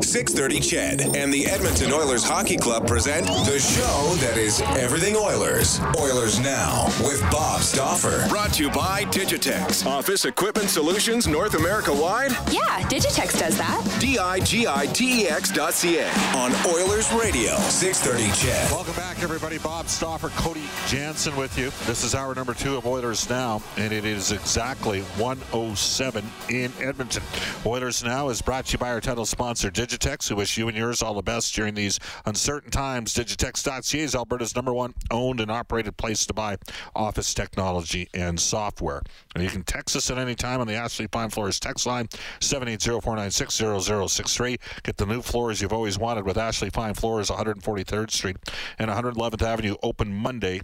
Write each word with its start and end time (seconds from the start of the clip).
630 0.00 0.58
CHED 0.58 1.16
and 1.16 1.32
the 1.32 1.46
Edmonton 1.46 1.92
Oilers 1.92 2.24
Hockey 2.24 2.56
Club 2.56 2.84
present 2.84 3.28
the 3.28 3.60
show 3.60 4.14
that 4.26 4.36
is 4.36 4.60
everything 4.76 5.14
Oilers. 5.14 5.78
Oilers 5.96 6.40
Now 6.40 6.86
with 7.04 7.22
Bob 7.30 7.60
Stauffer. 7.60 8.28
Brought 8.28 8.54
to 8.54 8.64
you 8.64 8.70
by 8.72 9.04
Digitex. 9.04 9.86
Office 9.86 10.24
Equipment 10.24 10.68
Solutions 10.68 11.28
North 11.28 11.54
America 11.54 11.92
wide. 11.92 12.32
Yeah, 12.50 12.80
Digitex 12.88 13.38
does 13.38 13.56
that. 13.56 13.96
D-I-G-I-T-E-X 14.00 15.52
dot 15.52 15.74
C-A. 15.74 16.08
On 16.34 16.50
Oilers 16.74 17.12
Radio, 17.12 17.54
630 17.54 18.32
CHED. 18.44 18.72
Welcome 18.72 18.96
back, 18.96 19.22
everybody. 19.22 19.58
Bob 19.58 19.86
Stauffer, 19.86 20.30
Cody 20.30 20.64
Jansen 20.88 21.36
with 21.36 21.56
you. 21.56 21.70
This 21.86 22.02
is 22.02 22.16
hour 22.16 22.34
number 22.34 22.52
two 22.54 22.76
of 22.76 22.84
Oilers 22.84 23.30
Now, 23.30 23.62
and 23.76 23.92
it 23.92 24.04
is 24.04 24.32
exactly 24.32 25.02
107 25.02 26.24
in 26.50 26.72
Edmonton. 26.80 27.22
Oilers 27.64 28.02
Now 28.02 28.28
is 28.30 28.42
brought 28.42 28.66
to 28.66 28.72
you 28.72 28.78
by 28.78 28.90
our 28.90 29.00
title 29.00 29.24
sponsor, 29.24 29.70
Digitex, 29.70 29.83
who 30.28 30.36
wish 30.36 30.56
you 30.56 30.68
and 30.68 30.76
yours 30.76 31.02
all 31.02 31.14
the 31.14 31.22
best 31.22 31.52
during 31.54 31.74
these 31.74 31.98
uncertain 32.26 32.70
times. 32.70 33.12
Digitex.ca 33.14 34.00
is 34.00 34.14
Alberta's 34.14 34.54
number 34.54 34.72
one 34.72 34.94
owned 35.10 35.40
and 35.40 35.50
operated 35.50 35.96
place 35.96 36.24
to 36.26 36.34
buy 36.34 36.56
office 36.94 37.34
technology 37.34 38.08
and 38.14 38.38
software. 38.38 39.02
And 39.34 39.42
you 39.42 39.50
can 39.50 39.64
text 39.64 39.96
us 39.96 40.10
at 40.10 40.18
any 40.18 40.34
time 40.34 40.60
on 40.60 40.66
the 40.66 40.74
Ashley 40.74 41.06
Fine 41.10 41.30
Floors 41.30 41.58
text 41.60 41.86
line, 41.86 42.08
780-496-0063. 42.40 44.58
Get 44.82 44.96
the 44.96 45.06
new 45.06 45.22
floors 45.22 45.60
you've 45.60 45.72
always 45.72 45.98
wanted 45.98 46.24
with 46.24 46.38
Ashley 46.38 46.70
Fine 46.70 46.94
Floors, 46.94 47.30
143rd 47.30 48.10
Street 48.10 48.36
and 48.78 48.90
111th 48.90 49.42
Avenue, 49.42 49.76
open 49.82 50.14
Monday 50.14 50.60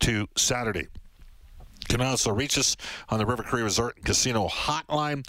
to 0.00 0.26
Saturday. 0.36 0.88
Can 1.88 2.00
also 2.00 2.32
reach 2.32 2.58
us 2.58 2.76
on 3.08 3.18
the 3.18 3.26
River 3.26 3.42
Cree 3.42 3.62
Resort 3.62 3.96
and 3.96 4.04
Casino 4.04 4.48
hotline. 4.48 5.26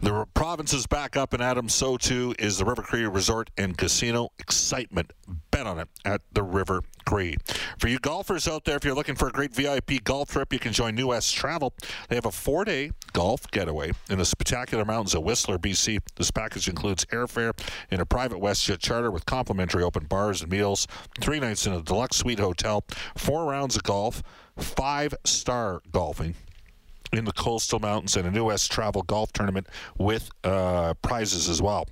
The 0.00 0.26
province 0.34 0.72
is 0.72 0.86
back 0.86 1.16
up, 1.16 1.32
and 1.32 1.42
Adam, 1.42 1.68
so 1.68 1.96
too 1.96 2.34
is 2.38 2.58
the 2.58 2.64
River 2.64 2.82
Cree 2.82 3.06
Resort 3.06 3.50
and 3.56 3.76
Casino. 3.76 4.30
Excitement. 4.38 5.12
Bet 5.50 5.66
on 5.66 5.78
it 5.78 5.88
at 6.04 6.20
the 6.32 6.42
River 6.42 6.82
Cree. 7.06 7.36
For 7.78 7.88
you 7.88 7.98
golfers 7.98 8.48
out 8.48 8.64
there, 8.64 8.76
if 8.76 8.84
you're 8.84 8.94
looking 8.94 9.14
for 9.14 9.28
a 9.28 9.32
great 9.32 9.54
VIP 9.54 10.02
golf 10.04 10.30
trip, 10.30 10.52
you 10.52 10.58
can 10.58 10.72
join 10.72 10.94
New 10.94 11.08
West 11.08 11.34
Travel. 11.34 11.72
They 12.08 12.16
have 12.16 12.26
a 12.26 12.30
four 12.30 12.64
day 12.64 12.90
golf 13.12 13.50
getaway 13.50 13.92
in 14.10 14.18
the 14.18 14.24
spectacular 14.24 14.84
mountains 14.84 15.14
of 15.14 15.22
Whistler, 15.22 15.58
BC. 15.58 16.00
This 16.16 16.30
package 16.30 16.68
includes 16.68 17.04
airfare 17.06 17.52
in 17.90 18.00
a 18.00 18.06
private 18.06 18.40
WestJet 18.40 18.80
charter 18.80 19.10
with 19.10 19.26
complimentary 19.26 19.82
open 19.82 20.04
bars 20.04 20.42
and 20.42 20.50
meals, 20.50 20.86
three 21.20 21.40
nights 21.40 21.66
in 21.66 21.72
a 21.72 21.82
deluxe 21.82 22.16
suite 22.18 22.40
hotel, 22.40 22.84
four 23.16 23.46
rounds 23.46 23.76
of 23.76 23.82
golf, 23.84 24.22
five 24.58 25.14
star 25.24 25.80
golfing 25.92 26.34
in 27.12 27.24
the 27.24 27.32
coastal 27.32 27.78
mountains 27.78 28.16
and 28.16 28.26
a 28.26 28.30
New 28.30 28.44
West 28.46 28.70
Travel 28.70 29.02
golf 29.02 29.32
tournament 29.32 29.68
with 29.98 30.30
uh, 30.42 30.94
prizes 31.02 31.48
as 31.48 31.62
well. 31.62 31.86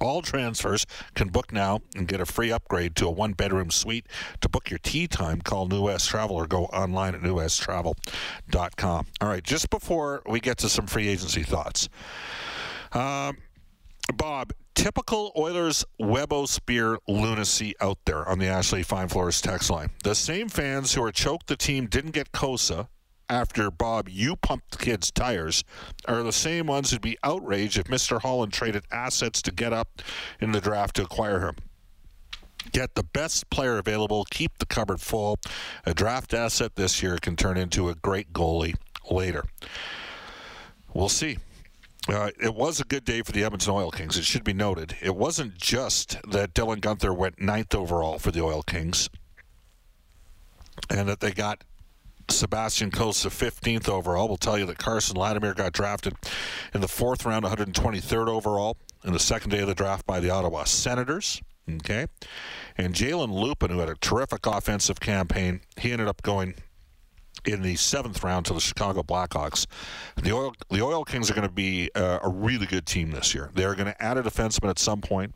All 0.00 0.22
transfers 0.22 0.86
can 1.14 1.28
book 1.28 1.52
now 1.52 1.80
and 1.94 2.08
get 2.08 2.20
a 2.20 2.26
free 2.26 2.50
upgrade 2.50 2.96
to 2.96 3.06
a 3.06 3.10
one 3.10 3.32
bedroom 3.32 3.70
suite. 3.70 4.06
To 4.40 4.48
book 4.48 4.70
your 4.70 4.78
tea 4.78 5.06
time, 5.06 5.40
call 5.40 5.66
New 5.66 5.82
West 5.82 6.08
Travel 6.08 6.36
or 6.36 6.46
go 6.46 6.64
online 6.66 7.14
at 7.14 7.20
newwesttravel.com. 7.20 9.06
All 9.20 9.28
right, 9.28 9.44
just 9.44 9.70
before 9.70 10.22
we 10.26 10.40
get 10.40 10.58
to 10.58 10.68
some 10.68 10.86
free 10.86 11.08
agency 11.08 11.42
thoughts. 11.42 11.88
Um, 12.92 13.38
Bob, 14.12 14.52
typical 14.74 15.32
Oilers 15.36 15.84
Webo 16.00 16.46
Spear 16.46 16.98
lunacy 17.08 17.74
out 17.80 17.98
there 18.04 18.28
on 18.28 18.38
the 18.38 18.46
Ashley 18.46 18.82
Fine 18.82 19.08
text 19.08 19.70
line. 19.70 19.90
The 20.04 20.14
same 20.14 20.48
fans 20.48 20.94
who 20.94 21.02
are 21.02 21.12
choked 21.12 21.46
the 21.46 21.56
team 21.56 21.86
didn't 21.86 22.12
get 22.12 22.32
Cossa 22.32 22.88
after 23.28 23.70
Bob, 23.70 24.08
you 24.10 24.36
pumped 24.36 24.72
the 24.72 24.78
kid's 24.78 25.10
tires, 25.10 25.64
are 26.06 26.22
the 26.22 26.32
same 26.32 26.66
ones 26.66 26.90
who'd 26.90 27.00
be 27.00 27.16
outraged 27.24 27.78
if 27.78 27.86
Mr. 27.86 28.20
Holland 28.20 28.52
traded 28.52 28.84
assets 28.92 29.40
to 29.42 29.50
get 29.50 29.72
up 29.72 30.02
in 30.40 30.52
the 30.52 30.60
draft 30.60 30.96
to 30.96 31.02
acquire 31.02 31.40
him. 31.40 31.56
Get 32.72 32.94
the 32.94 33.02
best 33.02 33.48
player 33.50 33.78
available, 33.78 34.26
keep 34.30 34.58
the 34.58 34.66
cupboard 34.66 35.00
full. 35.00 35.38
A 35.86 35.94
draft 35.94 36.34
asset 36.34 36.76
this 36.76 37.02
year 37.02 37.18
can 37.18 37.34
turn 37.34 37.56
into 37.56 37.88
a 37.88 37.94
great 37.94 38.32
goalie 38.32 38.74
later. 39.10 39.44
We'll 40.92 41.08
see. 41.08 41.38
Uh, 42.08 42.30
it 42.42 42.54
was 42.54 42.80
a 42.80 42.84
good 42.84 43.04
day 43.04 43.22
for 43.22 43.32
the 43.32 43.44
Edmonton 43.44 43.72
Oil 43.72 43.90
Kings. 43.90 44.18
It 44.18 44.24
should 44.24 44.42
be 44.42 44.52
noted. 44.52 44.96
It 45.00 45.14
wasn't 45.14 45.56
just 45.56 46.18
that 46.28 46.52
Dylan 46.52 46.80
Guenther 46.80 47.16
went 47.16 47.40
ninth 47.40 47.74
overall 47.74 48.18
for 48.18 48.32
the 48.32 48.42
Oil 48.42 48.62
Kings 48.62 49.08
and 50.90 51.08
that 51.08 51.20
they 51.20 51.32
got 51.32 51.62
Sebastian 52.28 52.90
Cossa 52.90 53.28
15th 53.28 53.88
overall. 53.88 54.28
We'll 54.28 54.36
tell 54.36 54.58
you 54.58 54.66
that 54.66 54.78
Carson 54.78 55.16
Latimer 55.16 55.54
got 55.54 55.72
drafted 55.72 56.14
in 56.74 56.80
the 56.80 56.88
fourth 56.88 57.24
round, 57.24 57.44
123rd 57.44 58.28
overall, 58.28 58.76
in 59.04 59.12
the 59.12 59.18
second 59.18 59.50
day 59.50 59.60
of 59.60 59.68
the 59.68 59.74
draft 59.74 60.06
by 60.06 60.20
the 60.20 60.30
Ottawa 60.30 60.64
Senators. 60.64 61.40
Okay. 61.70 62.06
And 62.76 62.94
Jalen 62.94 63.28
Luypen, 63.28 63.70
who 63.70 63.78
had 63.78 63.88
a 63.88 63.94
terrific 63.96 64.46
offensive 64.46 65.00
campaign, 65.00 65.60
he 65.78 65.92
ended 65.92 66.08
up 66.08 66.22
going 66.22 66.54
in 67.44 67.62
the 67.62 67.76
seventh 67.76 68.22
round 68.22 68.46
to 68.46 68.54
the 68.54 68.60
Chicago 68.60 69.02
Blackhawks. 69.02 69.66
The 70.16 70.32
Oil, 70.32 70.54
the 70.70 70.82
Oil 70.82 71.04
Kings 71.04 71.30
are 71.30 71.34
going 71.34 71.46
to 71.46 71.52
be 71.52 71.90
uh, 71.94 72.20
a 72.22 72.28
really 72.28 72.66
good 72.66 72.86
team 72.86 73.10
this 73.10 73.34
year. 73.34 73.50
They're 73.54 73.74
going 73.74 73.86
to 73.86 74.02
add 74.02 74.16
a 74.16 74.22
defenseman 74.22 74.70
at 74.70 74.78
some 74.78 75.00
point. 75.00 75.34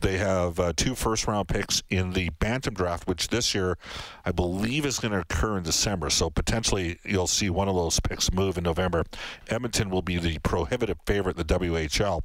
They 0.00 0.18
have 0.18 0.58
uh, 0.58 0.72
two 0.76 0.94
first 0.94 1.26
round 1.26 1.48
picks 1.48 1.82
in 1.90 2.12
the 2.12 2.30
Bantam 2.38 2.74
draft, 2.74 3.06
which 3.06 3.28
this 3.28 3.54
year 3.54 3.76
I 4.24 4.32
believe 4.32 4.86
is 4.86 4.98
going 4.98 5.12
to 5.12 5.20
occur 5.20 5.58
in 5.58 5.62
December. 5.62 6.10
So 6.10 6.30
potentially 6.30 6.98
you'll 7.04 7.26
see 7.26 7.50
one 7.50 7.68
of 7.68 7.74
those 7.74 8.00
picks 8.00 8.32
move 8.32 8.56
in 8.56 8.64
November. 8.64 9.04
Edmonton 9.48 9.90
will 9.90 10.02
be 10.02 10.18
the 10.18 10.38
prohibitive 10.38 10.98
favorite 11.06 11.38
in 11.38 11.46
the 11.46 11.58
WHL. 11.58 12.22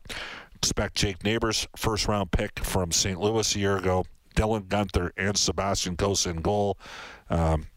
Expect 0.56 0.96
Jake 0.96 1.24
Neighbours, 1.24 1.68
first 1.75 2.07
round 2.07 2.31
pick 2.31 2.59
from 2.59 2.92
St. 2.92 3.19
Louis 3.19 3.56
a 3.56 3.59
year 3.59 3.78
ago. 3.78 4.06
Dylan 4.36 4.68
Guenther 4.68 5.12
and 5.18 5.38
Sebastian 5.38 5.96
Cossa 5.96 6.28
in 6.28 6.42
goal. 6.42 6.78
Um, 7.30 7.68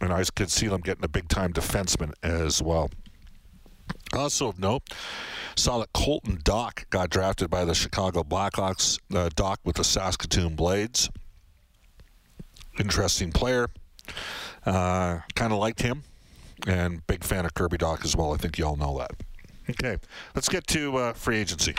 and 0.00 0.12
I 0.12 0.24
could 0.34 0.50
see 0.50 0.66
them 0.66 0.80
getting 0.80 1.04
a 1.04 1.08
big 1.08 1.28
time 1.28 1.52
defenseman 1.52 2.12
as 2.22 2.62
well. 2.62 2.90
Also 4.12 4.48
of 4.48 4.58
note, 4.58 4.82
saw 5.56 5.78
that 5.78 5.92
Colton 5.92 6.38
Dach 6.38 6.88
got 6.90 7.10
drafted 7.10 7.50
by 7.50 7.64
the 7.64 7.74
Chicago 7.74 8.22
Blackhawks. 8.22 8.98
Uh, 9.14 9.28
Dach 9.28 9.56
with 9.64 9.76
the 9.76 9.84
Saskatoon 9.84 10.56
Blades. 10.56 11.10
Interesting 12.78 13.30
player. 13.30 13.68
Uh, 14.64 15.20
kind 15.34 15.52
of 15.52 15.58
liked 15.58 15.82
him. 15.82 16.02
And 16.66 17.06
big 17.06 17.24
fan 17.24 17.46
of 17.46 17.54
Kirby 17.54 17.78
Dach 17.78 18.04
as 18.04 18.16
well. 18.16 18.34
I 18.34 18.36
think 18.36 18.58
you 18.58 18.66
all 18.66 18.76
know 18.76 18.98
that. 18.98 19.12
Okay, 19.68 19.98
let's 20.34 20.48
get 20.48 20.66
to 20.68 20.96
uh, 20.96 21.12
free 21.12 21.38
agency. 21.38 21.74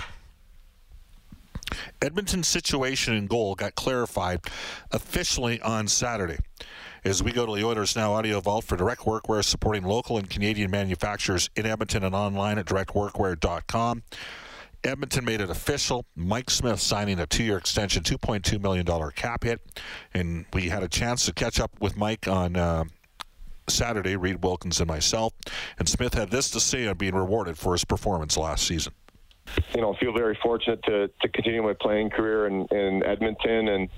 Edmonton's 2.02 2.48
situation 2.48 3.14
in 3.14 3.28
goal 3.28 3.56
got 3.56 3.76
clarified 3.76 4.42
officially 4.92 5.62
on 5.62 5.88
Saturday. 5.88 6.38
As 7.04 7.24
we 7.24 7.32
go 7.32 7.46
to 7.46 7.56
the 7.56 7.66
Oilers 7.66 7.96
Now 7.96 8.14
Audio 8.14 8.40
Vault 8.42 8.64
for 8.64 8.78
direct 8.78 9.02
workwear 9.02 9.44
supporting 9.44 9.84
local 9.84 10.18
and 10.18 10.30
Canadian 10.30 10.70
manufacturers 10.70 11.50
in 11.56 11.66
Edmonton 11.66 12.04
and 12.04 12.14
online 12.14 12.60
at 12.60 12.66
directworkwear.com. 12.66 14.04
Edmonton 14.84 15.26
made 15.26 15.42
it 15.42 15.50
official. 15.50 16.06
Mike 16.16 16.50
Smith 16.50 16.80
signing 16.80 17.20
a 17.20 17.26
two 17.26 17.44
year 17.44 17.58
extension, 17.58 18.04
$2.2 18.04 18.62
million 18.62 18.86
cap 19.16 19.44
hit. 19.44 19.62
And 20.14 20.46
we 20.54 20.70
had 20.70 20.84
a 20.84 20.88
chance 20.88 21.26
to 21.26 21.34
catch 21.34 21.60
up 21.60 21.72
with 21.80 21.98
Mike 21.98 22.28
on. 22.28 22.56
Uh, 22.56 22.84
Saturday, 23.70 24.18
Reid 24.18 24.44
Wilkins 24.44 24.82
and 24.82 24.88
myself, 24.88 25.34
and 25.80 25.88
Smith 25.88 26.14
had 26.14 26.30
this 26.30 26.50
to 26.50 26.60
say 26.60 26.88
on 26.88 26.98
being 26.98 27.16
rewarded 27.16 27.58
for 27.58 27.72
his 27.72 27.86
performance 27.86 28.36
last 28.36 28.68
season 28.68 28.92
you 29.74 29.82
know, 29.82 29.94
feel 29.96 30.14
very 30.14 30.38
fortunate 30.42 30.84
to, 30.84 31.10
to 31.22 31.30
continue 31.30 31.64
my 31.64 31.74
playing 31.74 32.10
career 32.10 32.48
in, 32.48 32.66
in 32.68 33.04
Edmonton, 33.04 33.68
and 33.68 33.90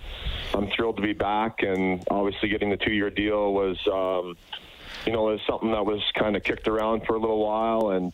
I'm 0.54 0.70
thrilled 0.76 0.98
to 0.98 1.02
be 1.02 1.14
back. 1.14 1.64
And 1.64 2.04
obviously, 2.10 2.50
getting 2.50 2.70
the 2.70 2.78
two-year 2.78 3.10
deal 3.10 3.54
was, 3.54 3.78
um, 3.88 4.36
you 5.06 5.12
know, 5.12 5.24
was 5.24 5.42
something 5.48 5.72
that 5.72 5.86
was 5.86 6.02
kind 6.18 6.36
of 6.36 6.44
kicked 6.44 6.68
around 6.68 7.06
for 7.06 7.16
a 7.16 7.20
little 7.20 7.44
while, 7.44 7.92
and 7.92 8.14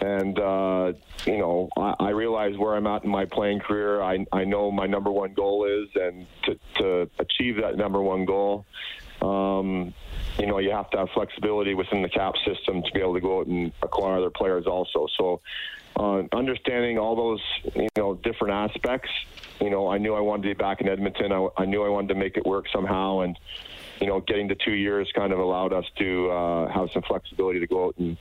and 0.00 0.38
uh, 0.38 0.92
you 1.26 1.38
know, 1.38 1.68
I, 1.76 1.94
I 2.00 2.10
realize 2.10 2.56
where 2.58 2.74
I'm 2.74 2.86
at 2.86 3.04
in 3.04 3.10
my 3.10 3.24
playing 3.24 3.60
career. 3.60 4.02
I 4.02 4.26
I 4.32 4.44
know 4.44 4.70
my 4.70 4.86
number 4.86 5.10
one 5.10 5.32
goal 5.32 5.64
is, 5.64 5.88
and 5.94 6.26
to 6.44 6.58
to 6.76 7.10
achieve 7.18 7.56
that 7.62 7.76
number 7.76 8.02
one 8.02 8.24
goal. 8.24 8.66
Um, 9.20 9.94
you 10.38 10.46
know, 10.46 10.58
you 10.58 10.72
have 10.72 10.90
to 10.90 10.98
have 10.98 11.10
flexibility 11.10 11.74
within 11.74 12.02
the 12.02 12.08
cap 12.08 12.34
system 12.44 12.82
to 12.82 12.90
be 12.92 13.00
able 13.00 13.14
to 13.14 13.20
go 13.20 13.40
out 13.40 13.46
and 13.46 13.72
acquire 13.82 14.18
other 14.18 14.30
players 14.30 14.66
also. 14.66 15.06
So, 15.16 15.40
understanding 15.98 16.98
all 16.98 17.16
those 17.16 17.40
you 17.74 17.88
know 17.96 18.14
different 18.14 18.54
aspects. 18.54 19.10
You 19.60 19.70
know, 19.70 19.88
I 19.88 19.98
knew 19.98 20.14
I 20.14 20.20
wanted 20.20 20.42
to 20.42 20.48
be 20.48 20.54
back 20.54 20.80
in 20.80 20.88
Edmonton. 20.88 21.32
I, 21.32 21.48
I 21.56 21.64
knew 21.64 21.84
I 21.84 21.88
wanted 21.88 22.08
to 22.08 22.14
make 22.14 22.36
it 22.36 22.44
work 22.44 22.66
somehow, 22.72 23.20
and 23.20 23.38
you 24.00 24.08
know, 24.08 24.20
getting 24.20 24.48
the 24.48 24.56
two 24.56 24.72
years 24.72 25.10
kind 25.14 25.32
of 25.32 25.38
allowed 25.38 25.72
us 25.72 25.84
to 25.98 26.30
uh, 26.30 26.68
have 26.72 26.90
some 26.92 27.02
flexibility 27.02 27.60
to 27.60 27.66
go 27.68 27.86
out 27.86 27.94
and 27.98 28.16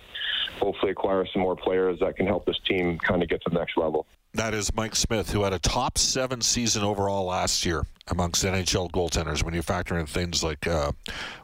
hopefully 0.60 0.92
acquire 0.92 1.26
some 1.34 1.42
more 1.42 1.56
players 1.56 2.00
that 2.00 2.16
can 2.16 2.28
help 2.28 2.46
this 2.46 2.60
team 2.68 3.00
kind 3.00 3.24
of 3.24 3.30
get 3.30 3.42
to 3.44 3.50
the 3.50 3.58
next 3.58 3.78
level. 3.78 4.06
That 4.34 4.54
is 4.54 4.74
Mike 4.74 4.96
Smith, 4.96 5.32
who 5.32 5.44
had 5.44 5.54
a 5.54 5.60
top 5.60 5.98
seven 5.98 6.40
season 6.42 6.84
overall 6.84 7.26
last 7.26 7.66
year 7.66 7.86
amongst 8.08 8.46
NHL 8.46 8.92
goaltenders 8.92 9.44
when 9.44 9.54
you 9.54 9.62
factor 9.62 9.98
in 9.98 10.06
things 10.06 10.44
like 10.44 10.68
uh, 10.68 10.92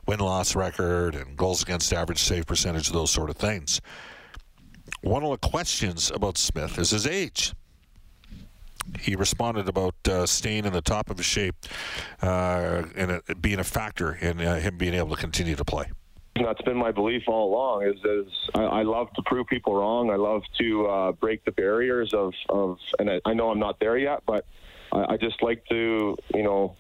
win 0.06 0.20
loss 0.20 0.56
record 0.56 1.16
and 1.16 1.36
goals 1.36 1.64
against 1.64 1.92
average 1.92 2.20
save 2.20 2.46
percentage, 2.46 2.92
those 2.92 3.12
sort 3.12 3.30
of 3.30 3.36
things. 3.36 3.82
One 5.02 5.24
of 5.24 5.32
the 5.32 5.48
questions 5.48 6.12
about 6.14 6.38
Smith 6.38 6.78
is 6.78 6.92
his 6.92 7.08
age. 7.08 7.54
He 9.00 9.16
responded 9.16 9.68
about 9.68 9.96
uh, 10.08 10.26
staying 10.26 10.66
in 10.66 10.74
the 10.74 10.82
top 10.82 11.10
of 11.10 11.18
his 11.18 11.26
shape 11.26 11.56
uh, 12.22 12.84
and 12.96 13.12
it 13.12 13.42
being 13.42 13.60
a 13.60 13.64
factor 13.64 14.14
in 14.14 14.40
uh, 14.40 14.60
him 14.60 14.78
being 14.78 14.94
able 14.94 15.10
to 15.10 15.22
continue 15.22 15.56
to 15.56 15.66
play. 15.66 15.86
That's 16.36 16.62
been 16.62 16.78
my 16.78 16.92
belief 16.92 17.24
all 17.28 17.54
along. 17.54 17.84
Is, 17.84 18.00
is 18.06 18.34
I, 18.54 18.64
I 18.64 18.84
love 18.84 19.12
to 19.14 19.22
prove 19.26 19.48
people 19.48 19.76
wrong. 19.76 20.12
I 20.12 20.16
love 20.16 20.44
to 20.60 20.88
uh, 20.88 21.12
break 21.14 21.44
the 21.46 21.52
barriers 21.52 22.14
of, 22.14 22.34
of 22.50 22.78
and 23.00 23.10
I, 23.10 23.22
I 23.26 23.34
know 23.34 23.50
I'm 23.50 23.60
not 23.60 23.80
there 23.80 23.98
yet, 23.98 24.24
but 24.26 24.46
I, 24.92 25.14
I 25.14 25.18
just 25.18 25.42
like 25.42 25.66
to, 25.66 26.16
you 26.34 26.44
know, 26.44 26.76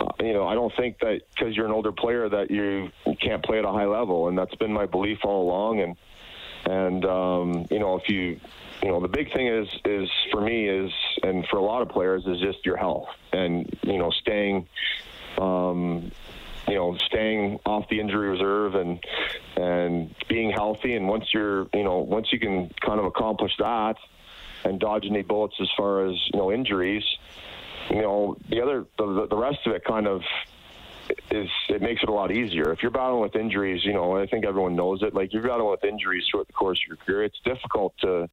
uh, 0.00 0.06
you 0.20 0.32
know, 0.32 0.46
I 0.46 0.54
don't 0.54 0.72
think 0.76 0.98
that 1.00 1.20
because 1.34 1.56
you're 1.56 1.66
an 1.66 1.72
older 1.72 1.92
player 1.92 2.28
that 2.28 2.50
you 2.50 2.90
can't 3.20 3.44
play 3.44 3.58
at 3.58 3.64
a 3.64 3.72
high 3.72 3.86
level, 3.86 4.28
and 4.28 4.38
that's 4.38 4.54
been 4.54 4.72
my 4.72 4.86
belief 4.86 5.18
all 5.24 5.42
along. 5.42 5.80
And 5.80 5.96
and 6.66 7.04
um, 7.04 7.66
you 7.70 7.78
know, 7.78 7.96
if 7.96 8.08
you, 8.08 8.38
you 8.82 8.88
know, 8.88 9.00
the 9.00 9.08
big 9.08 9.32
thing 9.32 9.46
is 9.46 9.68
is 9.84 10.08
for 10.30 10.40
me 10.40 10.68
is, 10.68 10.92
and 11.22 11.46
for 11.48 11.56
a 11.56 11.62
lot 11.62 11.82
of 11.82 11.88
players 11.88 12.24
is 12.26 12.40
just 12.40 12.64
your 12.64 12.76
health, 12.76 13.08
and 13.32 13.68
you 13.82 13.98
know, 13.98 14.10
staying. 14.10 14.68
Um, 15.38 16.10
you 16.68 16.76
know, 16.76 16.96
staying 16.98 17.58
off 17.66 17.88
the 17.88 17.98
injury 17.98 18.28
reserve 18.28 18.74
and 18.76 19.02
and 19.56 20.14
being 20.28 20.50
healthy. 20.50 20.94
And 20.94 21.08
once 21.08 21.24
you're, 21.32 21.66
you 21.74 21.82
know, 21.82 21.98
once 21.98 22.32
you 22.32 22.38
can 22.38 22.70
kind 22.80 23.00
of 23.00 23.06
accomplish 23.06 23.52
that 23.58 23.96
and 24.64 24.78
dodge 24.78 25.04
any 25.06 25.22
bullets 25.22 25.54
as 25.60 25.68
far 25.76 26.06
as 26.06 26.14
you 26.32 26.38
know 26.38 26.52
injuries, 26.52 27.04
you 27.88 28.02
know, 28.02 28.36
the 28.48 28.60
other 28.60 28.86
the, 28.98 29.26
the 29.28 29.36
rest 29.36 29.58
of 29.66 29.72
it 29.72 29.84
kind 29.84 30.06
of 30.06 30.22
is 31.30 31.48
it 31.68 31.82
makes 31.82 32.02
it 32.02 32.08
a 32.08 32.12
lot 32.12 32.30
easier. 32.30 32.72
If 32.72 32.82
you're 32.82 32.90
battling 32.90 33.22
with 33.22 33.36
injuries, 33.36 33.84
you 33.84 33.92
know, 33.92 34.16
I 34.16 34.26
think 34.26 34.44
everyone 34.44 34.76
knows 34.76 35.02
it. 35.02 35.14
Like 35.14 35.32
you're 35.32 35.42
battling 35.42 35.70
with 35.70 35.84
injuries 35.84 36.24
throughout 36.30 36.46
the 36.46 36.52
course 36.52 36.80
of 36.84 36.88
your 36.88 36.96
career, 36.96 37.24
it's 37.24 37.40
difficult 37.44 37.94
to, 38.00 38.28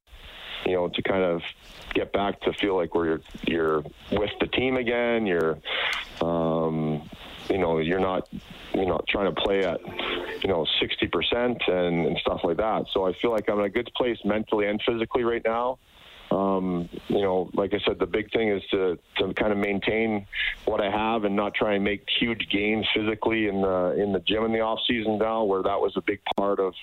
you 0.65 0.74
know, 0.74 0.88
to 0.89 1.01
kind 1.01 1.24
of 1.24 1.41
get 1.94 2.12
back 2.13 2.41
to 2.41 2.53
feel 2.53 2.75
like 2.75 2.94
where 2.95 3.06
you're 3.06 3.21
you're 3.45 3.83
with 4.12 4.31
the 4.39 4.47
team 4.47 4.77
again. 4.77 5.25
You're, 5.25 5.57
um, 6.21 7.09
you 7.50 7.57
know, 7.57 7.79
you're 7.79 8.00
not, 8.00 8.27
you 8.74 8.85
know, 8.85 9.00
trying 9.07 9.33
to 9.33 9.41
play 9.41 9.63
at, 9.63 9.79
you 10.44 10.50
know, 10.50 10.65
60% 10.81 11.69
and, 11.69 12.07
and 12.07 12.18
stuff 12.19 12.41
like 12.44 12.57
that. 12.57 12.85
So 12.94 13.06
I 13.06 13.13
feel 13.13 13.31
like 13.31 13.50
I'm 13.50 13.59
in 13.59 13.65
a 13.65 13.69
good 13.69 13.89
place 13.95 14.18
mentally 14.25 14.68
and 14.68 14.81
physically 14.85 15.24
right 15.24 15.41
now. 15.45 15.79
Um, 16.29 16.89
you 17.07 17.21
know, 17.21 17.50
like 17.53 17.74
I 17.74 17.79
said, 17.85 18.00
the 18.00 18.06
big 18.06 18.31
thing 18.31 18.50
is 18.50 18.62
to, 18.71 19.00
to 19.18 19.33
kind 19.33 19.51
of 19.51 19.57
maintain 19.57 20.27
what 20.65 20.81
I 20.81 20.91
have 20.91 21.24
and 21.24 21.35
not 21.35 21.53
try 21.53 21.75
and 21.75 21.83
make 21.83 22.06
huge 22.19 22.50
gains 22.51 22.85
physically 22.94 23.47
in 23.47 23.62
the 23.62 23.95
in 23.97 24.12
the 24.12 24.19
gym 24.19 24.44
in 24.44 24.51
the 24.51 24.59
off 24.59 24.79
season 24.88 25.18
now, 25.18 25.44
where 25.44 25.63
that 25.63 25.79
was 25.79 25.94
a 25.95 26.01
big 26.01 26.19
part 26.35 26.59
of 26.59 26.74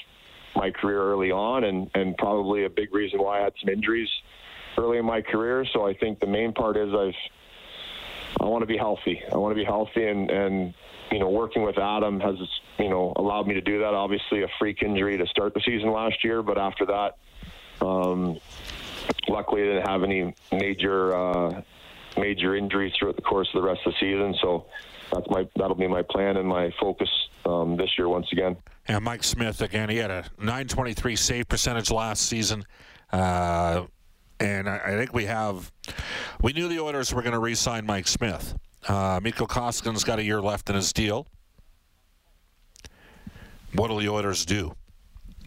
my 0.57 0.71
career 0.71 1.01
early 1.01 1.31
on, 1.31 1.65
and 1.65 1.91
and 1.95 2.17
probably 2.17 2.65
a 2.65 2.71
big 2.71 2.95
reason 2.95 3.21
why 3.21 3.41
I 3.41 3.45
had 3.45 3.53
some 3.61 3.69
injuries 3.69 4.09
early 4.79 4.99
in 4.99 5.05
my 5.05 5.21
career. 5.21 5.67
So 5.73 5.87
I 5.87 5.95
think 5.95 6.21
the 6.21 6.27
main 6.27 6.53
part 6.53 6.77
is 6.77 6.95
I've 6.95 7.15
I 8.41 8.47
want 8.47 8.63
to 8.63 8.67
be 8.67 8.77
healthy. 8.77 9.23
I 9.33 9.37
want 9.37 9.53
to 9.53 9.57
be 9.57 9.65
healthy, 9.65 10.07
and 10.07 10.31
and 10.31 10.75
you 11.11 11.19
know, 11.19 11.29
working 11.29 11.63
with 11.63 11.79
Adam 11.79 12.21
has 12.21 12.37
you 12.79 12.89
know 12.89 13.13
allowed 13.17 13.47
me 13.47 13.55
to 13.55 13.61
do 13.61 13.79
that. 13.81 13.95
Obviously, 13.95 14.43
a 14.43 14.49
freak 14.59 14.83
injury 14.83 15.17
to 15.19 15.27
start 15.27 15.55
the 15.55 15.61
season 15.61 15.93
last 15.93 16.25
year, 16.25 16.43
but 16.43 16.59
after 16.59 16.87
that, 16.87 17.17
um, 17.81 18.39
luckily, 19.29 19.63
I 19.63 19.67
didn't 19.67 19.89
have 19.89 20.03
any 20.03 20.35
major 20.53 21.15
uh, 21.17 21.63
major 22.17 22.57
injuries 22.57 22.93
throughout 22.99 23.17
the 23.17 23.23
course 23.23 23.49
of 23.55 23.63
the 23.63 23.67
rest 23.67 23.81
of 23.87 23.93
the 23.93 23.99
season. 24.01 24.35
So 24.41 24.67
that's 25.13 25.27
my 25.31 25.49
that'll 25.57 25.77
be 25.77 25.89
my 25.89 26.03
plan 26.03 26.37
and 26.37 26.49
my 26.49 26.73
focus 26.81 27.09
um, 27.47 27.77
this 27.77 27.91
year 27.99 28.09
once 28.09 28.27
again. 28.33 28.57
And 28.87 29.03
Mike 29.05 29.25
Smith 29.25 29.61
again, 29.61 29.89
he 29.89 29.97
had 29.97 30.11
a 30.11 30.25
923 30.39 31.17
save 31.17 31.49
percentage 31.49 31.91
last 31.91 32.27
season. 32.27 32.65
Uh, 33.13 33.85
and 34.41 34.69
I, 34.69 34.97
think 34.97 35.15
we 35.15 35.27
have, 35.27 35.71
we 36.43 36.53
knew 36.53 36.69
the 36.69 36.81
Oilers 36.81 37.15
were 37.15 37.23
going 37.23 37.33
to 37.33 37.39
re 37.39 37.55
sign 37.55 37.87
Mike 37.87 38.09
Smith. 38.09 38.57
Uh, 38.87 39.21
Mikko 39.23 39.47
Koskinen's 39.47 40.05
got 40.05 40.19
a 40.19 40.23
year 40.23 40.43
left 40.43 40.69
in 40.69 40.77
his 40.77 40.93
deal. 40.93 41.27
What 43.75 43.91
will 43.91 43.99
the 43.99 44.09
Oilers 44.09 44.45
do? 44.45 44.75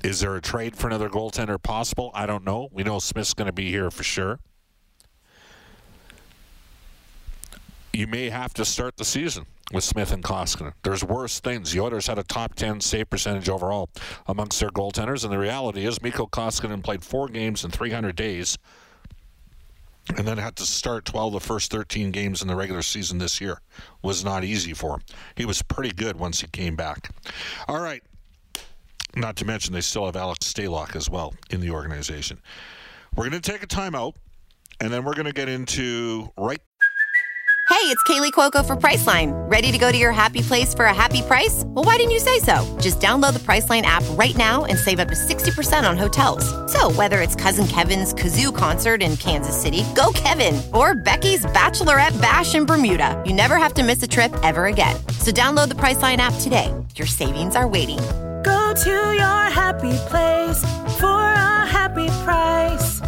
Is 0.03 0.19
there 0.19 0.35
a 0.35 0.41
trade 0.41 0.75
for 0.75 0.87
another 0.87 1.09
goaltender 1.09 1.61
possible? 1.61 2.11
I 2.13 2.25
don't 2.25 2.43
know. 2.43 2.69
We 2.71 2.83
know 2.83 2.99
Smith's 2.99 3.33
going 3.33 3.47
to 3.47 3.53
be 3.53 3.69
here 3.69 3.89
for 3.89 4.03
sure. 4.03 4.39
You 7.93 8.05
may 8.05 8.29
have 8.29 8.53
to 8.55 8.65
start 8.65 8.97
the 8.97 9.05
season 9.05 9.47
with 9.73 9.83
Smith 9.83 10.11
and 10.11 10.23
Koskinen. 10.23 10.73
There's 10.83 11.03
worse 11.03 11.39
things. 11.39 11.71
The 11.71 11.79
Oilers 11.79 12.05
had 12.05 12.19
a 12.19 12.23
top 12.23 12.53
10 12.53 12.79
save 12.79 13.09
percentage 13.09 13.49
overall 13.49 13.89
amongst 14.27 14.59
their 14.59 14.69
goaltenders, 14.69 15.23
and 15.23 15.33
the 15.33 15.39
reality 15.39 15.85
is 15.85 16.01
Mikko 16.01 16.27
Koskinen 16.27 16.83
played 16.83 17.03
four 17.03 17.27
games 17.27 17.65
in 17.65 17.71
300 17.71 18.15
days 18.15 18.57
and 20.15 20.25
then 20.25 20.37
had 20.37 20.55
to 20.55 20.65
start 20.65 21.05
12 21.05 21.35
of 21.35 21.41
the 21.41 21.45
first 21.45 21.71
13 21.71 22.11
games 22.11 22.41
in 22.41 22.47
the 22.47 22.55
regular 22.55 22.81
season 22.81 23.17
this 23.17 23.41
year. 23.41 23.61
Was 24.03 24.23
not 24.23 24.43
easy 24.43 24.73
for 24.73 24.95
him. 24.95 25.01
He 25.35 25.45
was 25.45 25.61
pretty 25.61 25.91
good 25.91 26.17
once 26.17 26.39
he 26.39 26.47
came 26.47 26.75
back. 26.75 27.09
All 27.67 27.81
right. 27.81 28.03
Not 29.17 29.35
to 29.37 29.45
mention 29.45 29.73
they 29.73 29.81
still 29.81 30.05
have 30.05 30.15
Alex 30.15 30.51
Stalock 30.51 30.95
as 30.95 31.09
well 31.09 31.33
in 31.49 31.59
the 31.59 31.71
organization. 31.71 32.39
We're 33.15 33.29
going 33.29 33.41
to 33.41 33.51
take 33.51 33.63
a 33.63 33.67
timeout, 33.67 34.13
and 34.79 34.93
then 34.93 35.03
we're 35.03 35.15
going 35.15 35.25
to 35.25 35.33
get 35.33 35.49
into 35.49 36.31
right 36.37 36.61
Hey, 37.69 37.93
it's 37.93 38.01
Kaley 38.03 38.31
Cuoco 38.31 38.65
for 38.65 38.77
Priceline. 38.77 39.33
Ready 39.51 39.73
to 39.73 39.77
go 39.77 39.91
to 39.91 39.97
your 39.97 40.13
happy 40.13 40.41
place 40.41 40.73
for 40.73 40.85
a 40.85 40.93
happy 40.93 41.21
price? 41.21 41.63
Well, 41.67 41.83
why 41.83 41.97
didn't 41.97 42.11
you 42.11 42.19
say 42.19 42.39
so? 42.39 42.55
Just 42.79 43.01
download 43.01 43.33
the 43.33 43.39
Priceline 43.39 43.81
app 43.81 44.03
right 44.11 44.35
now 44.37 44.63
and 44.63 44.79
save 44.79 44.99
up 44.99 45.09
to 45.09 45.15
60% 45.15 45.87
on 45.87 45.97
hotels. 45.97 46.45
So, 46.71 46.89
whether 46.91 47.21
it's 47.21 47.35
Cousin 47.35 47.67
Kevin's 47.67 48.13
Kazoo 48.13 48.55
concert 48.55 49.03
in 49.03 49.17
Kansas 49.17 49.61
City, 49.61 49.83
go 49.95 50.11
Kevin, 50.15 50.59
or 50.73 50.95
Becky's 50.95 51.45
Bachelorette 51.47 52.19
Bash 52.21 52.55
in 52.55 52.65
Bermuda, 52.65 53.21
you 53.25 53.33
never 53.33 53.57
have 53.57 53.73
to 53.75 53.83
miss 53.83 54.01
a 54.01 54.07
trip 54.07 54.33
ever 54.43 54.67
again. 54.67 54.95
So, 55.19 55.31
download 55.31 55.67
the 55.67 55.75
Priceline 55.75 56.17
app 56.17 56.33
today. 56.39 56.73
Your 56.95 57.07
savings 57.07 57.57
are 57.57 57.67
waiting. 57.67 57.99
Go 58.47 58.73
to 58.73 58.95
your 59.23 59.43
happy 59.61 59.95
place 60.09 60.61
for 60.99 61.21
a 61.21 61.65
happy 61.77 62.07
price. 62.23 63.01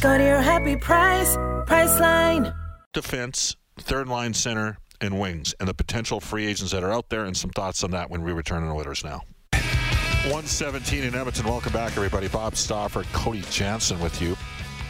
Go 0.00 0.18
to 0.18 0.24
your 0.24 0.42
happy 0.42 0.76
price, 0.76 1.36
Priceline. 1.66 2.54
Defense 2.92 3.56
third 3.80 4.08
line 4.08 4.34
center, 4.34 4.78
and 5.00 5.18
wings, 5.18 5.54
and 5.60 5.68
the 5.68 5.74
potential 5.74 6.20
free 6.20 6.46
agents 6.46 6.72
that 6.72 6.82
are 6.82 6.92
out 6.92 7.08
there, 7.08 7.24
and 7.24 7.36
some 7.36 7.50
thoughts 7.50 7.84
on 7.84 7.92
that 7.92 8.10
when 8.10 8.22
we 8.22 8.32
return 8.32 8.64
on 8.64 8.70
Oilers 8.70 9.04
Now. 9.04 9.22
117 9.52 11.04
in 11.04 11.14
Edmonton. 11.14 11.46
Welcome 11.46 11.72
back, 11.72 11.96
everybody. 11.96 12.28
Bob 12.28 12.56
Stauffer, 12.56 13.04
Cody 13.12 13.42
Jansen 13.50 14.00
with 14.00 14.20
you. 14.20 14.36